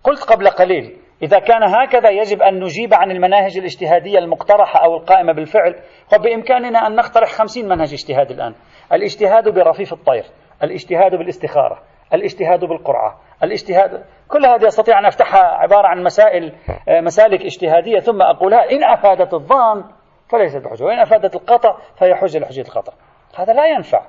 [0.05, 5.33] قلت قبل قليل إذا كان هكذا يجب أن نجيب عن المناهج الاجتهادية المقترحة أو القائمة
[5.33, 5.75] بالفعل.
[6.15, 8.55] وبإمكاننا أن نقترح خمسين منهج اجتهاد الآن.
[8.93, 10.25] الاجتهاد برفيف الطير
[10.63, 11.83] الاجتهاد بالاستخارة
[12.15, 16.53] الاجتهاد بالقرعة الاجتهاد كل هذه أستطيع أن أفتحها عبارة عن مسائل
[16.89, 18.01] مسالك اجتهادية.
[18.01, 19.85] ثم أقولها إن أفادت الظن
[20.31, 20.85] فليست بحجة.
[20.85, 22.93] وإن أفادت القطع فهي حجة لحجة القطع.
[23.37, 24.03] هذا لا ينفع.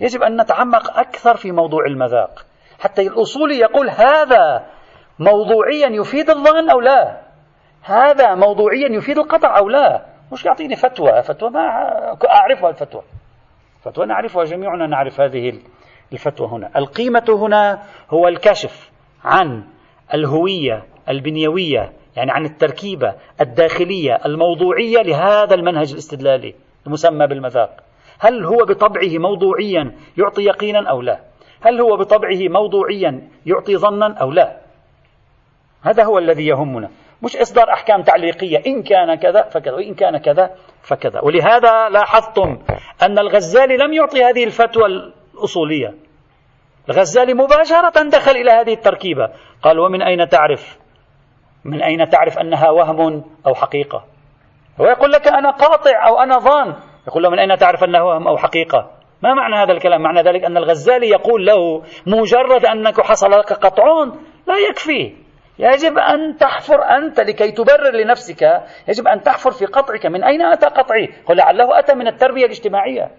[0.00, 2.46] يجب أن نتعمق أكثر في موضوع المذاق.
[2.80, 4.66] حتى الأصولي يقول هذا
[5.18, 7.20] موضوعيا يفيد الظن أو لا.
[7.82, 10.06] هذا موضوعيا يفيد القطع أو لا.
[10.32, 11.22] مش يعطيني فتوى.
[11.22, 11.60] فتوى ما
[12.30, 13.02] أعرفها الفتوى.
[13.82, 15.60] فتوى نعرفها جميعنا نعرف هذه
[16.12, 16.70] الفتوى هنا.
[16.76, 18.90] القيمة هنا هو الكشف
[19.24, 19.64] عن
[20.14, 26.54] الهوية البنيوية يعني عن التركيبة الداخلية الموضوعية لهذا المنهج الاستدلالي
[26.86, 27.76] المسمى بالمذاق.
[28.18, 31.20] هل هو بطبعه موضوعيا يعطي يقينا أو لا؟
[31.60, 34.56] هل هو بطبعه موضوعيا يعطي ظنا أو لا؟
[35.82, 36.90] هذا هو الذي يهمنا.
[37.22, 38.62] مش إصدار أحكام تعليقية.
[38.66, 40.50] إن كان كذا فكذا وإن كان كذا
[40.82, 41.20] فكذا.
[41.20, 42.58] ولهذا لاحظتم
[43.02, 45.94] أن الغزالي لم يعطي هذه الفتوى الأصولية.
[46.88, 49.30] الغزالي مباشرة دخل إلى هذه التركيبة.
[49.62, 50.79] قال ومن أين تعرف
[51.64, 54.04] من أين تعرف أنها وهم أو حقيقة؟
[54.80, 56.74] هو يقول لك أنا قاطع أو أنا ظان.
[57.06, 58.90] يقول له من أين تعرف أنه وهم أو حقيقة؟
[59.22, 63.84] ما معنى هذا الكلام؟ معنى ذلك أن الغزالي يقول له مجرد أنك حصل لك قطع
[64.46, 65.16] لا يكفي.
[65.58, 68.62] يجب أن تحفر أنت لكي تبرر لنفسك.
[68.88, 70.06] يجب أن تحفر في قطعك.
[70.06, 73.10] من أين أتى قطعي؟ قل لعله أتى من التربية الاجتماعية.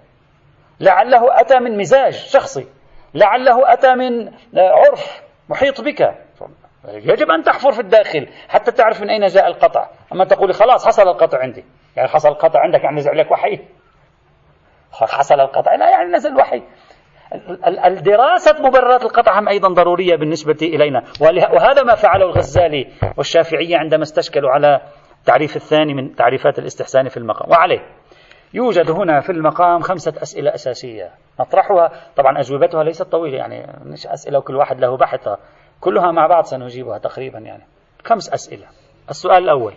[0.79, 2.67] لعله أتى من مزاج شخصي.
[3.13, 6.15] لعله أتى من عرف محيط بك.
[6.87, 9.89] يجب أن تحفر في الداخل حتى تعرف من أين جاء القطع.
[10.13, 11.65] أما تقول خلاص حصل القطع عندي.
[11.95, 13.59] يعني حصل القطع عندك يعني نزل لك وحي
[14.91, 15.75] حصل القطع.
[15.75, 16.63] لا يعني نزل وحي
[17.87, 21.03] الدراسة مبررات القطع هم أيضا ضرورية بالنسبة إلينا.
[21.21, 24.81] وهذا ما فعله الغزالي والشافعية عندما استشكلوا على
[25.19, 27.51] التعريف الثاني من تعريفات الاستحسان في المقام.
[27.51, 27.79] وعليه.
[28.53, 31.11] يوجد هنا في المقام خمسة أسئلة أساسية.
[31.39, 35.37] نطرحها طبعا أجوبتها ليست طويلة يعني مش أسئلة وكل واحد له بحثها
[35.81, 37.63] كلها مع بعض سنجيبها تقريبا يعني.
[38.05, 38.67] خمس أسئلة؟
[39.09, 39.73] السؤال الأول.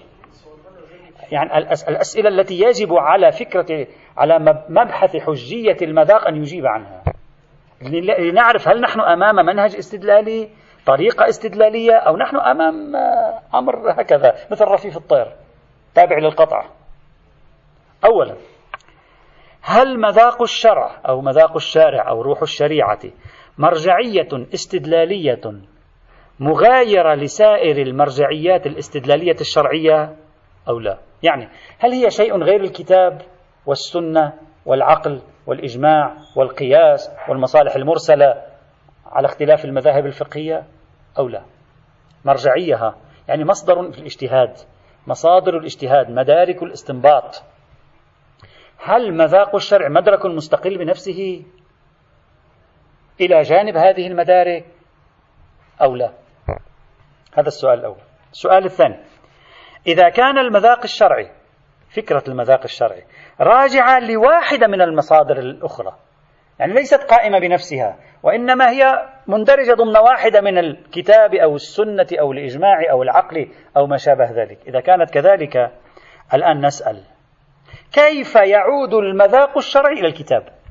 [1.33, 3.87] يعني الأسئلة التي يجب على فكرة
[4.17, 4.39] على
[4.69, 7.03] مبحث حجية المذاق أن يجيب عنها.
[8.19, 10.49] لنعرف هل نحن أمام منهج استدلالي
[10.87, 12.97] طريقة استدلالية أو نحن أمام
[13.55, 15.33] أمر هكذا مثل رفيف الطير
[15.95, 16.65] تابع للقطع.
[18.05, 18.37] أولا
[19.63, 23.01] هل مذاق الشرع أو مذاق الشارع أو روح الشريعة
[23.59, 25.41] مرجعية استدلالية
[26.41, 30.17] مغايرة لسائر المرجعيات الاستدلالية الشرعية
[30.69, 33.23] أو لا؟ يعني هل هي شيء غير الكتاب
[33.67, 34.33] والسنة
[34.67, 38.43] والعقل والإجماع والقياس والمصالح المرسلة
[39.07, 40.67] على اختلاف المذاهب الفقهية
[41.19, 41.43] أو لا؟
[42.25, 42.97] مرجعيها
[43.29, 44.57] يعني مصدر في الاجتهاد
[45.07, 47.43] مصادر الاجتهاد مدارك الاستنباط.
[48.79, 51.45] هل مذاق الشرع مدرك مستقل بنفسه
[53.21, 54.65] إلى جانب هذه المدارك
[55.83, 56.24] أو لا؟
[57.35, 58.01] هذا السؤال الأول.
[58.33, 59.01] السؤال الثاني.
[59.87, 61.31] إذا كان المذاق الشرعي
[61.97, 63.05] فكرة المذاق الشرعي
[63.41, 65.95] راجعة لواحدة من المصادر الأخرى
[66.59, 72.91] يعني ليست قائمة بنفسها وإنما هي مندرجة ضمن واحدة من الكتاب أو السنة أو الإجماع
[72.91, 74.59] أو العقل أو ما شابه ذلك.
[74.69, 75.73] إذا كانت كذلك
[76.35, 77.05] الآن نسأل
[77.93, 80.64] كيف يعود المذاق الشرعي إلى الكتاب؟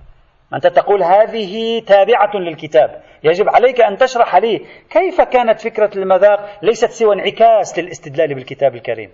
[0.54, 3.02] أنت تقول هذه تابعة للكتاب.
[3.24, 9.12] يجب عليك أن تشرح لي كيف كانت فكرة المذاق ليست سوى انعكاس للاستدلال بالكتاب الكريم.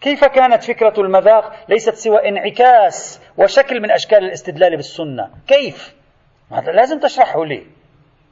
[0.00, 5.94] كيف كانت فكرة المذاق ليست سوى انعكاس وشكل من أشكال الاستدلال بالسنة؟ كيف؟
[6.52, 7.66] هذا لازم تشرحه لي.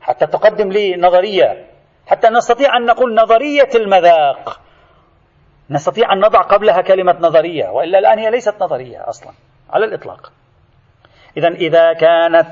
[0.00, 1.66] حتى تقدم لي نظرية.
[2.06, 4.60] حتى نستطيع أن نقول نظرية المذاق.
[5.70, 9.32] نستطيع أن نضع قبلها كلمة نظرية وإلا الآن هي ليست نظرية أصلا
[9.70, 10.32] على الإطلاق.
[11.36, 12.46] إذا إذا كانت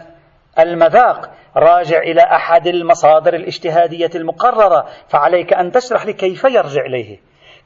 [0.59, 7.19] المذاق راجع إلى أحد المصادر الاجتهادية المقررة فعليك أن تشرح لي كيف يرجع إليه.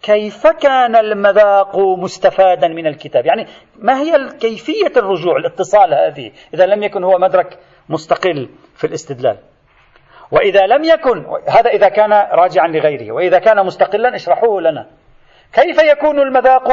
[0.03, 3.46] كيف كان المذاق مستفادا من الكتاب؟ يعني
[3.79, 9.38] ما هي كيفية الرجوع الاتصال هذه؟ إذا لم يكن هو مدرك مستقل في الاستدلال.
[10.31, 14.87] وإذا لم يكن هذا إذا كان راجعا لغيره وإذا كان مستقلا اشرحوه لنا.
[15.53, 16.68] كيف يكون المذاق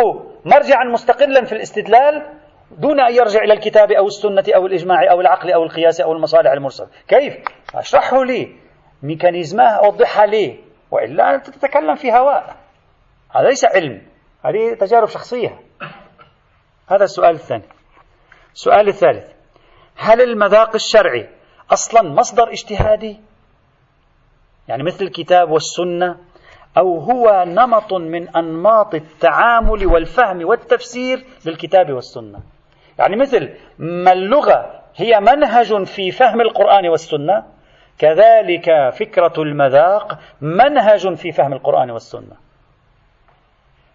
[0.45, 2.40] مرجعا مستقلا في الاستدلال؟
[2.77, 6.51] دون أن يرجع إلى الكتاب أو السنة أو الإجماع أو العقل أو القياس أو المصالح
[6.51, 7.37] المرسلة كيف؟
[7.75, 8.55] أشرحه لي.
[9.03, 10.59] ميكانيزمه أوضحها لي.
[10.91, 12.55] وإلا أنت تتكلم في هواء.
[13.35, 14.01] هذا ليس علم.
[14.45, 15.59] هذه تجارب شخصية.
[16.87, 17.63] هذا السؤال الثاني.
[18.53, 19.31] السؤال الثالث.
[19.95, 21.29] هل المذاق الشرعي
[21.71, 23.19] أصلا مصدر اجتهادي؟
[24.67, 26.17] يعني مثل الكتاب والسنة.
[26.77, 32.39] أو هو نمط من أنماط التعامل والفهم والتفسير للكتاب والسنة.
[33.01, 37.43] يعني مثل ما اللغة هي منهج في فهم القرآن والسنة
[37.97, 42.35] كذلك فكرة المذاق منهج في فهم القرآن والسنة.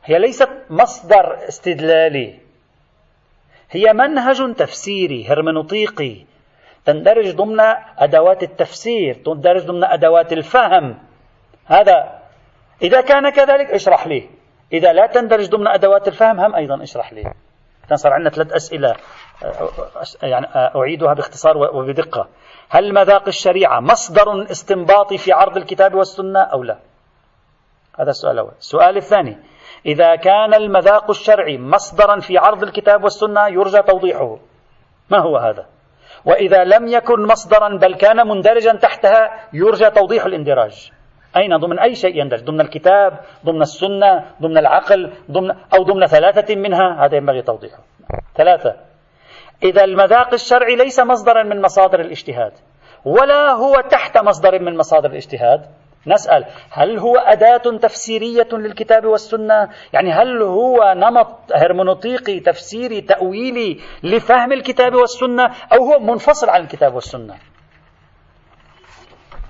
[0.05, 2.35] هي ليست مصدر استدلالي.
[3.71, 6.25] هي منهج تفسيري هرمنوطيقي.
[6.85, 7.61] تندرج ضمن
[7.99, 10.99] أدوات التفسير تندرج ضمن أدوات الفهم.
[11.67, 12.23] هذا
[12.83, 14.29] إذا كان كذلك اشرح لي.
[14.73, 17.33] إذا لا تندرج ضمن أدوات الفهم هم أيضا اشرح لي.
[17.95, 18.95] صار عندنا ثلاث أسئلة
[20.23, 20.47] يعني
[20.77, 22.29] أعيدها باختصار وبدقة.
[22.69, 26.79] هل مذاق الشريعة مصدر استنباطي في عرض الكتاب والسنة أو لا؟
[27.99, 28.53] هذا السؤال الأول.
[28.59, 29.39] السؤال الثاني
[29.87, 34.39] إذا كان المذاق الشرعي مصدرا في عرض الكتاب والسنة يرجى توضيحه.
[35.11, 35.67] ما هو هذا؟
[36.25, 40.93] وإذا لم يكن مصدرا بل كان مندرجا تحتها يرجى توضيح الإندراج.
[41.37, 42.45] أين؟ ضمن أي شيء يندرج.
[42.45, 47.05] ضمن الكتاب ضمن السنة ضمن العقل ضمن أو ضمن ثلاثة منها.
[47.05, 47.79] هذا ينبغي توضيحه.
[48.37, 48.77] ثلاثة.
[49.63, 52.53] إذا المذاق الشرعي ليس مصدرا من مصادر الاجتهاد
[53.05, 55.67] ولا هو تحت مصدر من مصادر الاجتهاد.
[56.07, 64.53] نسأل هل هو أداة تفسيرية للكتاب والسنة؟ يعني هل هو نمط هرمونوطيقي تفسيري تأويلي لفهم
[64.53, 67.35] الكتاب والسنة أو هو منفصل عن الكتاب والسنة؟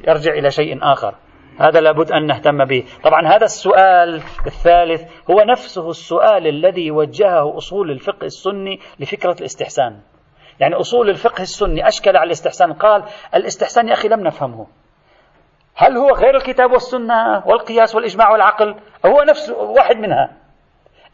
[0.09, 1.15] يرجع إلى شيء آخر.
[1.61, 2.85] هذا لابد أن نهتم به.
[3.05, 4.15] طبعا هذا السؤال
[4.47, 10.01] الثالث هو نفسه السؤال الذي وجهه أصول الفقه السني لفكرة الاستحسان.
[10.61, 12.73] يعني أصول الفقه السني أشكل على الاستحسان.
[12.73, 14.67] قال الاستحسان يا أخي لم نفهمه.
[15.75, 18.75] هل هو غير الكتاب والسنة والقياس والإجماع والعقل؟
[19.07, 20.37] هو نفس واحد منها.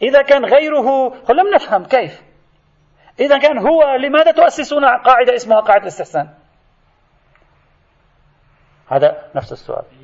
[0.03, 1.85] إذا كان غيره لم نفهم.
[1.85, 2.23] كيف؟
[3.21, 6.29] إذا كان هو لماذا تؤسسون قاعدة اسمها قاعدة الاستحسان؟
[8.89, 10.02] هذا نفس السؤال.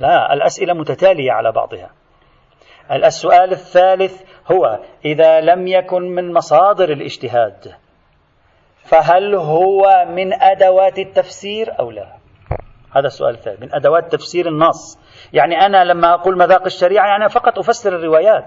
[0.00, 1.90] لا الأسئلة متتالية على بعضها.
[2.92, 4.22] السؤال الثالث
[4.52, 7.74] هو إذا لم يكن من مصادر الاجتهاد
[8.84, 12.06] فهل هو من أدوات التفسير أو لا؟
[12.96, 14.98] هذا السؤال الثالث من أدوات تفسير النص.
[15.32, 18.44] يعني أنا لما أقول مذاق الشريعة يعني فقط أفسر الروايات.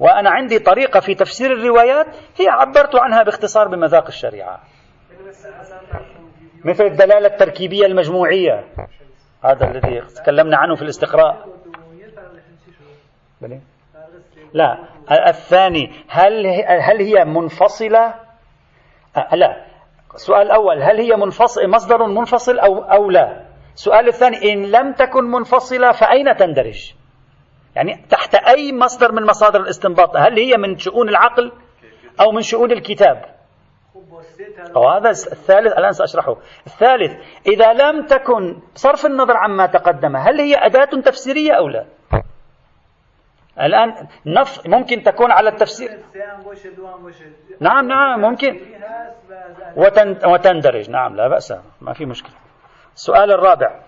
[0.00, 4.60] وأنا عندي طريقة في تفسير الروايات هي عبرت عنها باختصار بمذاق الشريعة.
[6.64, 8.64] مثل الدلالة التركيبية المجموعية.
[9.44, 11.48] هذا الذي تكلمنا عنه في الاستقراء
[14.52, 14.78] لا
[15.28, 16.46] الثاني هل
[16.80, 18.14] هل هي منفصلة؟
[19.32, 19.64] لا
[20.14, 25.24] السؤال الأول هل هي منفصل مصدر منفصل أو أو لا؟ السؤال الثاني إن لم تكن
[25.24, 26.94] منفصلة فأين تندرج؟
[27.76, 31.52] يعني تحت أي مصدر من مصادر الاستنباط هل هي من شؤون العقل
[32.20, 33.33] أو من شؤون الكتاب
[34.76, 36.36] وهذا الثالث الآن سأشرحه.
[36.66, 37.12] الثالث
[37.46, 41.84] إذا لم تكن بصرف النظر عما تقدم هل هي أداة تفسيرية أو لا؟
[43.60, 45.90] الآن نف ممكن تكون على التفسير.
[47.60, 48.60] نعم نعم ممكن.
[50.26, 50.90] وتندرج.
[50.90, 52.34] نعم لا بأس ما في مشكلة.
[52.94, 53.80] السؤال الرابع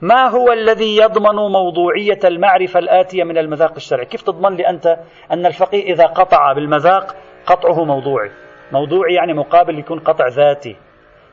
[0.00, 4.86] ما هو الذي يضمن موضوعية المعرفة الآتية من المذاق الشرعي؟ كيف تضمن لي أنت
[5.32, 8.30] أن الفقيه إذا قطع بالمذاق قطعه موضوعي؟
[8.72, 10.76] موضوعي يعني مقابل يكون قطع ذاتي.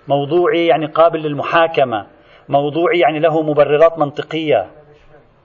[0.07, 2.07] موضوعي يعني قابل للمحاكمة.
[2.49, 4.71] موضوعي يعني له مبررات منطقية.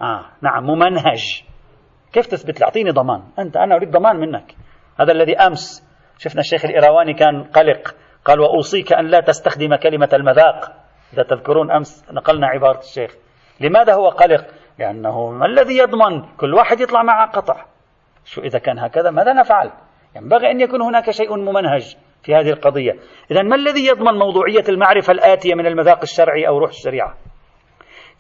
[0.03, 1.45] آه نعم ممنهج.
[2.13, 3.23] كيف تثبت لي؟ أعطيني ضمان.
[3.39, 4.55] أنت أنا أريد ضمان منك.
[5.01, 5.89] هذا الذي أمس
[6.19, 7.95] شفنا الشيخ الإيرواني كان قلق.
[8.25, 10.73] قال وأوصيك أن لا تستخدم كلمة المذاق.
[11.13, 13.15] إذا تذكرون أمس نقلنا عبارة الشيخ.
[13.61, 14.47] لماذا هو قلق؟
[14.79, 17.65] لأنه ما الذي يضمن؟ كل واحد يطلع مع قطع.
[18.25, 19.71] شو إذا كان هكذا؟ ماذا نفعل؟
[20.17, 22.93] ينبغي أن يكون هناك شيء ممنهج في هذه القضية.
[23.31, 27.15] إذا ما الذي يضمن موضوعية المعرفة الآتية من المذاق الشرعي أو روح الشريعة؟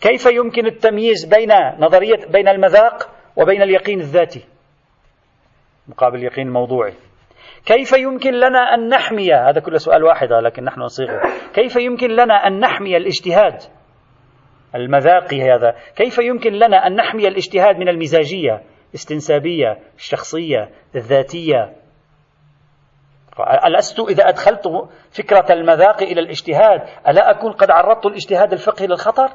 [0.00, 4.44] كيف يمكن التمييز بين نظرية بين المذاق وبين اليقين الذاتي؟
[5.88, 6.94] مقابل اليقين الموضوعي
[7.66, 11.20] كيف يمكن لنا أن نحمي هذا كله سؤال واحد لكن نحن نصيغه.
[11.54, 13.56] كيف يمكن لنا أن نحمي الاجتهاد
[14.74, 21.83] المذاقي هذا؟ كيف يمكن لنا أن نحمي الاجتهاد من المزاجية الاستنسابية الشخصية الذاتية؟
[23.66, 29.28] ألست إذا أدخلت فكرة المذاق إلى الاجتهاد ألا أكون قد عرضت الاجتهاد الفقهي للخطر؟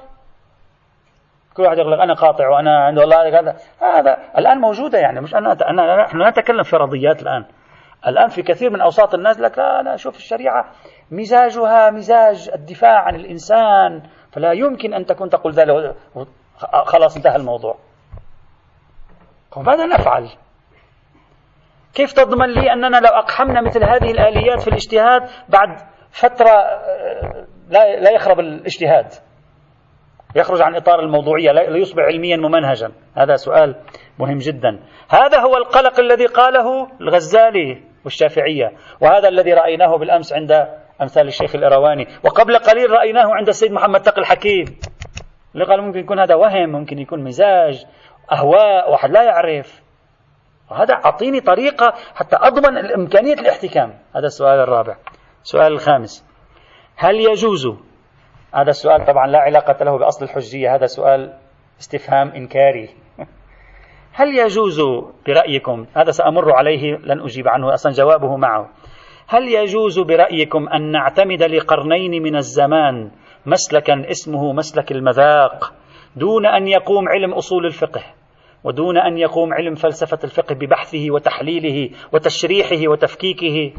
[1.54, 5.36] كل واحد يقول لك أنا قاطع وأنا عند الله هذا هذا الآن موجودة يعني مش
[5.36, 7.46] أنا أنا نحن لا نتكلم فرضيات الآن.
[8.08, 10.66] الآن في كثير من أوساط الناس لك لا لا شوف الشريعة
[11.12, 15.96] مزاجها مزاج الدفاع عن الإنسان فلا يمكن أن تكون تقول ذلك.
[16.86, 17.78] خلاص انتهى الموضوع.
[19.58, 20.30] ماذا نفعل؟
[21.94, 25.78] كيف تضمن لي أننا لو أقحمنا مثل هذه الآليات في الاجتهاد بعد
[26.12, 29.14] فترة آه، لا لا يخرب الاجتهاد؟
[30.36, 32.92] يخرج عن إطار الموضوعية لا يصبح علميا ممنهجا.
[33.18, 33.76] هذا سؤال
[34.20, 34.80] مهم جدا.
[35.10, 38.72] هذا هو القلق الذي قاله الغزالي والشافعية
[39.02, 40.68] وهذا الذي رأيناه بالأمس عند
[41.02, 44.66] أمثال الشيخ الإرواني وقبل قليل رأيناه عند السيد محمد تقي الحكيم.
[45.54, 47.86] اللي قال ممكن يكون هذا وهم ممكن يكون مزاج
[48.32, 49.89] أهواء واحد لا يعرف.
[50.72, 53.94] وهذا أعطيني طريقة حتى أضمن إمكانية الاحتكام.
[54.16, 54.98] هذا السؤال الرابع.
[55.44, 56.26] السؤال الخامس.
[56.96, 57.68] هل يجوز؟
[58.54, 60.76] هذا السؤال طبعا لا علاقة له بأصل الحجية.
[60.76, 61.34] هذا سؤال
[61.80, 62.90] استفهام إنكاري.
[64.20, 64.82] هل يجوز
[65.28, 68.70] برأيكم؟ هذا سأمر عليه لن أجيب عنه أصلا جوابه معه.
[69.28, 73.12] هل يجوز برأيكم أن نعتمد لقرنين من الزمان
[73.46, 75.74] مسلكا اسمه مسلك المذاق
[76.16, 78.02] دون أن يقوم علم أصول الفقه؟
[78.64, 83.74] ودون أن يقوم علم فلسفة الفقه ببحثه وتحليله وتشريحه وتفكيكه.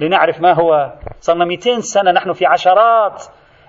[0.00, 0.92] لنعرف ما هو.
[1.20, 3.24] صرنا 200 سنة نحن في عشرات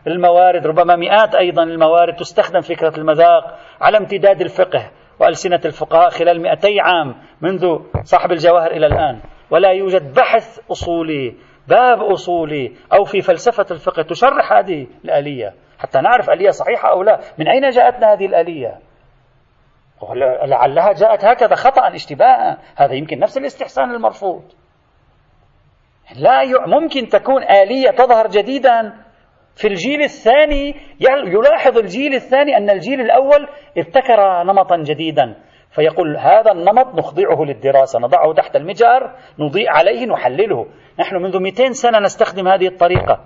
[0.08, 6.82] الموارد ربما مئات أيضا الموارد تستخدم فكرة المذاق على امتداد الفقه وألسنة الفقهاء خلال 200
[6.82, 9.20] عام منذ صاحب الجواهر إلى الآن.
[9.50, 11.36] ولا يوجد بحث أصولي
[11.68, 15.54] باب أصولي أو في فلسفة الفقه تشرح هذه الآلية.
[15.80, 17.20] حتى نعرف آلية صحيحة أو لا.
[17.40, 18.91] من أين جاءتنا هذه الآلية؟
[20.46, 24.44] لعلها جاءت هكذا خطأ اشتباها هذا يمكن نفس الاستحسان المرفوض.
[26.20, 26.42] لا.
[26.68, 28.94] ممكن تكون آلية تظهر جديدا
[29.56, 30.76] في الجيل الثاني.
[31.28, 33.48] يلاحظ الجيل الثاني أن الجيل الأول
[33.78, 35.36] ابتكر نمطا جديدا.
[35.72, 38.00] فيقول هذا النمط نخضعه للدراسة.
[38.00, 40.66] نضعه تحت المجهر نضيء عليه نحلله.
[41.00, 43.20] نحن منذ 200 سنة نستخدم هذه الطريقة.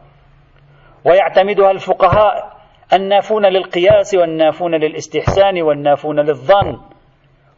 [1.05, 2.54] ويعتمدها الفقهاء
[2.93, 6.79] النافون للقياس والنافون للاستحسان والنافون للظن.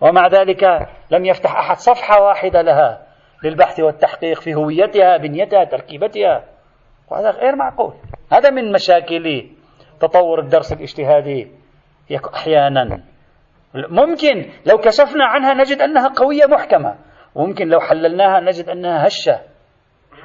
[0.01, 0.63] ومع ذلك
[1.11, 3.07] لم يفتح أحد صفحة واحدة لها
[3.43, 6.43] للبحث والتحقيق في هويتها بنيتها تركيبتها.
[7.11, 7.93] وهذا غير معقول.
[8.31, 9.49] هذا من مشاكل
[9.99, 11.51] تطور الدرس الاجتهادي.
[12.35, 13.03] أحيانا.
[13.75, 16.95] ممكن لو كشفنا عنها نجد أنها قوية محكمة.
[17.35, 19.39] وممكن لو حللناها نجد أنها هشة.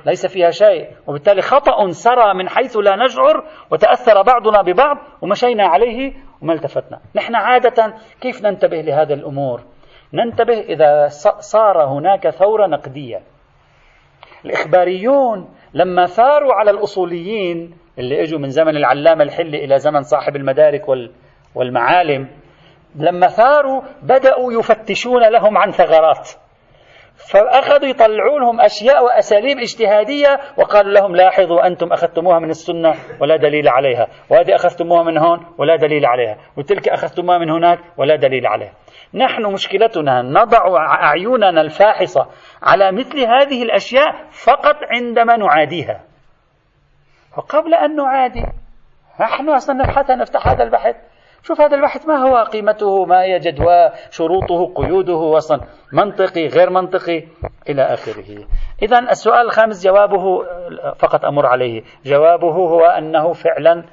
[0.06, 0.88] ليس فيها شيء.
[1.06, 7.00] وبالتالي خطأ سرى من حيث لا نشعر وتأثر بعضنا ببعض ومشينا عليه وما التفتنا.
[7.14, 9.60] نحن عادة كيف ننتبه لهذه الأمور؟
[10.14, 11.06] ننتبه إذا
[11.38, 13.22] صار هناك ثورة نقدية.
[14.44, 20.82] الإخباريون لما ثاروا على الأصوليين اللي إجوا من زمن العلامة الحلي إلى زمن صاحب المدارك
[21.54, 22.28] والمعالم
[22.94, 26.28] لما ثاروا بدأوا يفتشون لهم عن ثغرات.
[27.30, 33.68] فأخذوا يطلعوا لهم أشياء وأساليب اجتهادية وقال لهم لاحظوا أنتم أخذتموها من السنة ولا دليل
[33.68, 38.72] عليها وهذه أخذتموها من هون ولا دليل عليها وتلك أخذتموها من هناك ولا دليل عليها.
[39.14, 42.26] نحن مشكلتنا نضع أعيننا الفاحصة
[42.62, 46.00] على مثل هذه الأشياء فقط عندما نعاديها.
[47.36, 48.44] وقبل أن نعادي
[49.20, 50.96] نحن أصلا نبحث نفتح هذا البحث.
[51.44, 55.60] شوف هذا البحث ما هو قيمته؟ ما هي جدواه شروطه؟ قيوده؟ أصلا
[55.92, 57.24] منطقي؟ غير منطقي؟
[57.68, 58.46] إلى آخره.
[58.82, 60.44] إذا السؤال الخامس جوابه
[60.98, 63.84] فقط أمر عليه جوابه هو أنه فعلا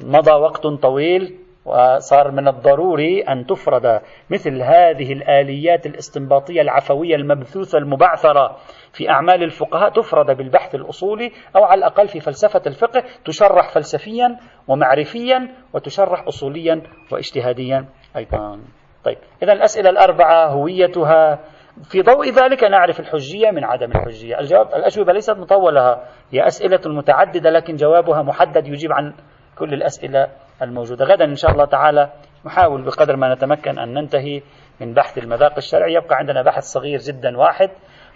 [0.00, 1.38] مضى وقت طويل
[1.68, 4.00] وصار من الضروري أن تفرض
[4.30, 8.56] مثل هذه الآليات الاستنباطية العفوية المبثوثة المبعثرة
[8.92, 14.36] في أعمال الفقهاء تفرض بالبحث الأصولي أو على الأقل في فلسفة الفقه تشرح فلسفيا
[14.68, 17.84] ومعرفيا وتشرح أصوليا واجتهاديا
[18.16, 18.60] أيضا.
[19.04, 21.38] طيب إذا الأسئلة الأربعة هويتها.
[21.90, 24.40] في ضوء ذلك نعرف الحجية من عدم الحجية.
[24.40, 26.00] الجواب الأجوبة ليست مطولة
[26.32, 29.14] هي أسئلة متعددة لكن جوابها محدد يجيب عن
[29.58, 30.28] كل الأسئلة.
[30.62, 31.04] الموجودة.
[31.04, 32.10] غدا إن شاء الله تعالى
[32.46, 34.42] نحاول بقدر ما نتمكن أن ننتهي
[34.80, 35.94] من بحث المذاق الشرعي.
[35.94, 37.70] يبقى عندنا بحث صغير جدا واحد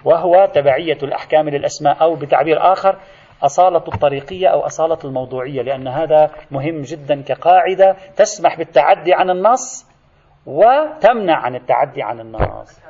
[0.05, 2.99] وهو تبعية الأحكام للأسماء أو بتعبير آخر
[3.43, 9.93] أصالة الطريقية أو أصالة الموضوعية لأن هذا مهم جدا كقاعدة تسمح بالتعدي عن النص
[10.47, 12.81] وتمنع عن التعدي عن النص.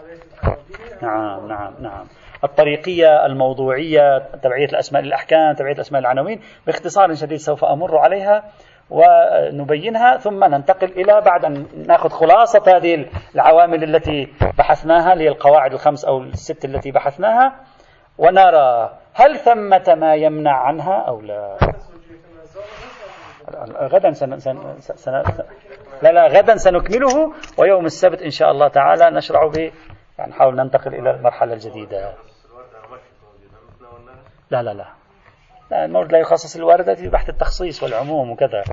[1.03, 2.07] نعم نعم نعم.
[2.45, 8.45] الطريقية الموضوعية تبعية الأسماء للأحكام تبعية الأسماء للعناوين باختصار شديد سوف أمر عليها.
[8.93, 15.73] ونبينها ثم ننتقل إلى بعد أن نأخذ خلاصة هذه العوامل التي بحثناها اللي هي القواعد
[15.73, 17.53] الخمس أو الست التي بحثناها.
[18.19, 21.57] ونرى هل ثمة ما يمنع عنها أو لا؟
[23.83, 25.23] غدا سن سن سن
[26.03, 29.73] لا لا غدا سنكمله ويوم السبت إن شاء الله تعالى نشرع به.
[30.19, 32.15] يعني نحاول ننتقل إلى المرحلة الجديدة.
[34.51, 35.02] لا لا لا.
[35.73, 38.65] لا المورد لا يخصص الواردة في بحث التخصيص والعموم وكذا.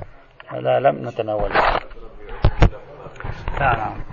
[0.52, 1.50] لا لم نتناول.
[3.60, 4.04] نعم.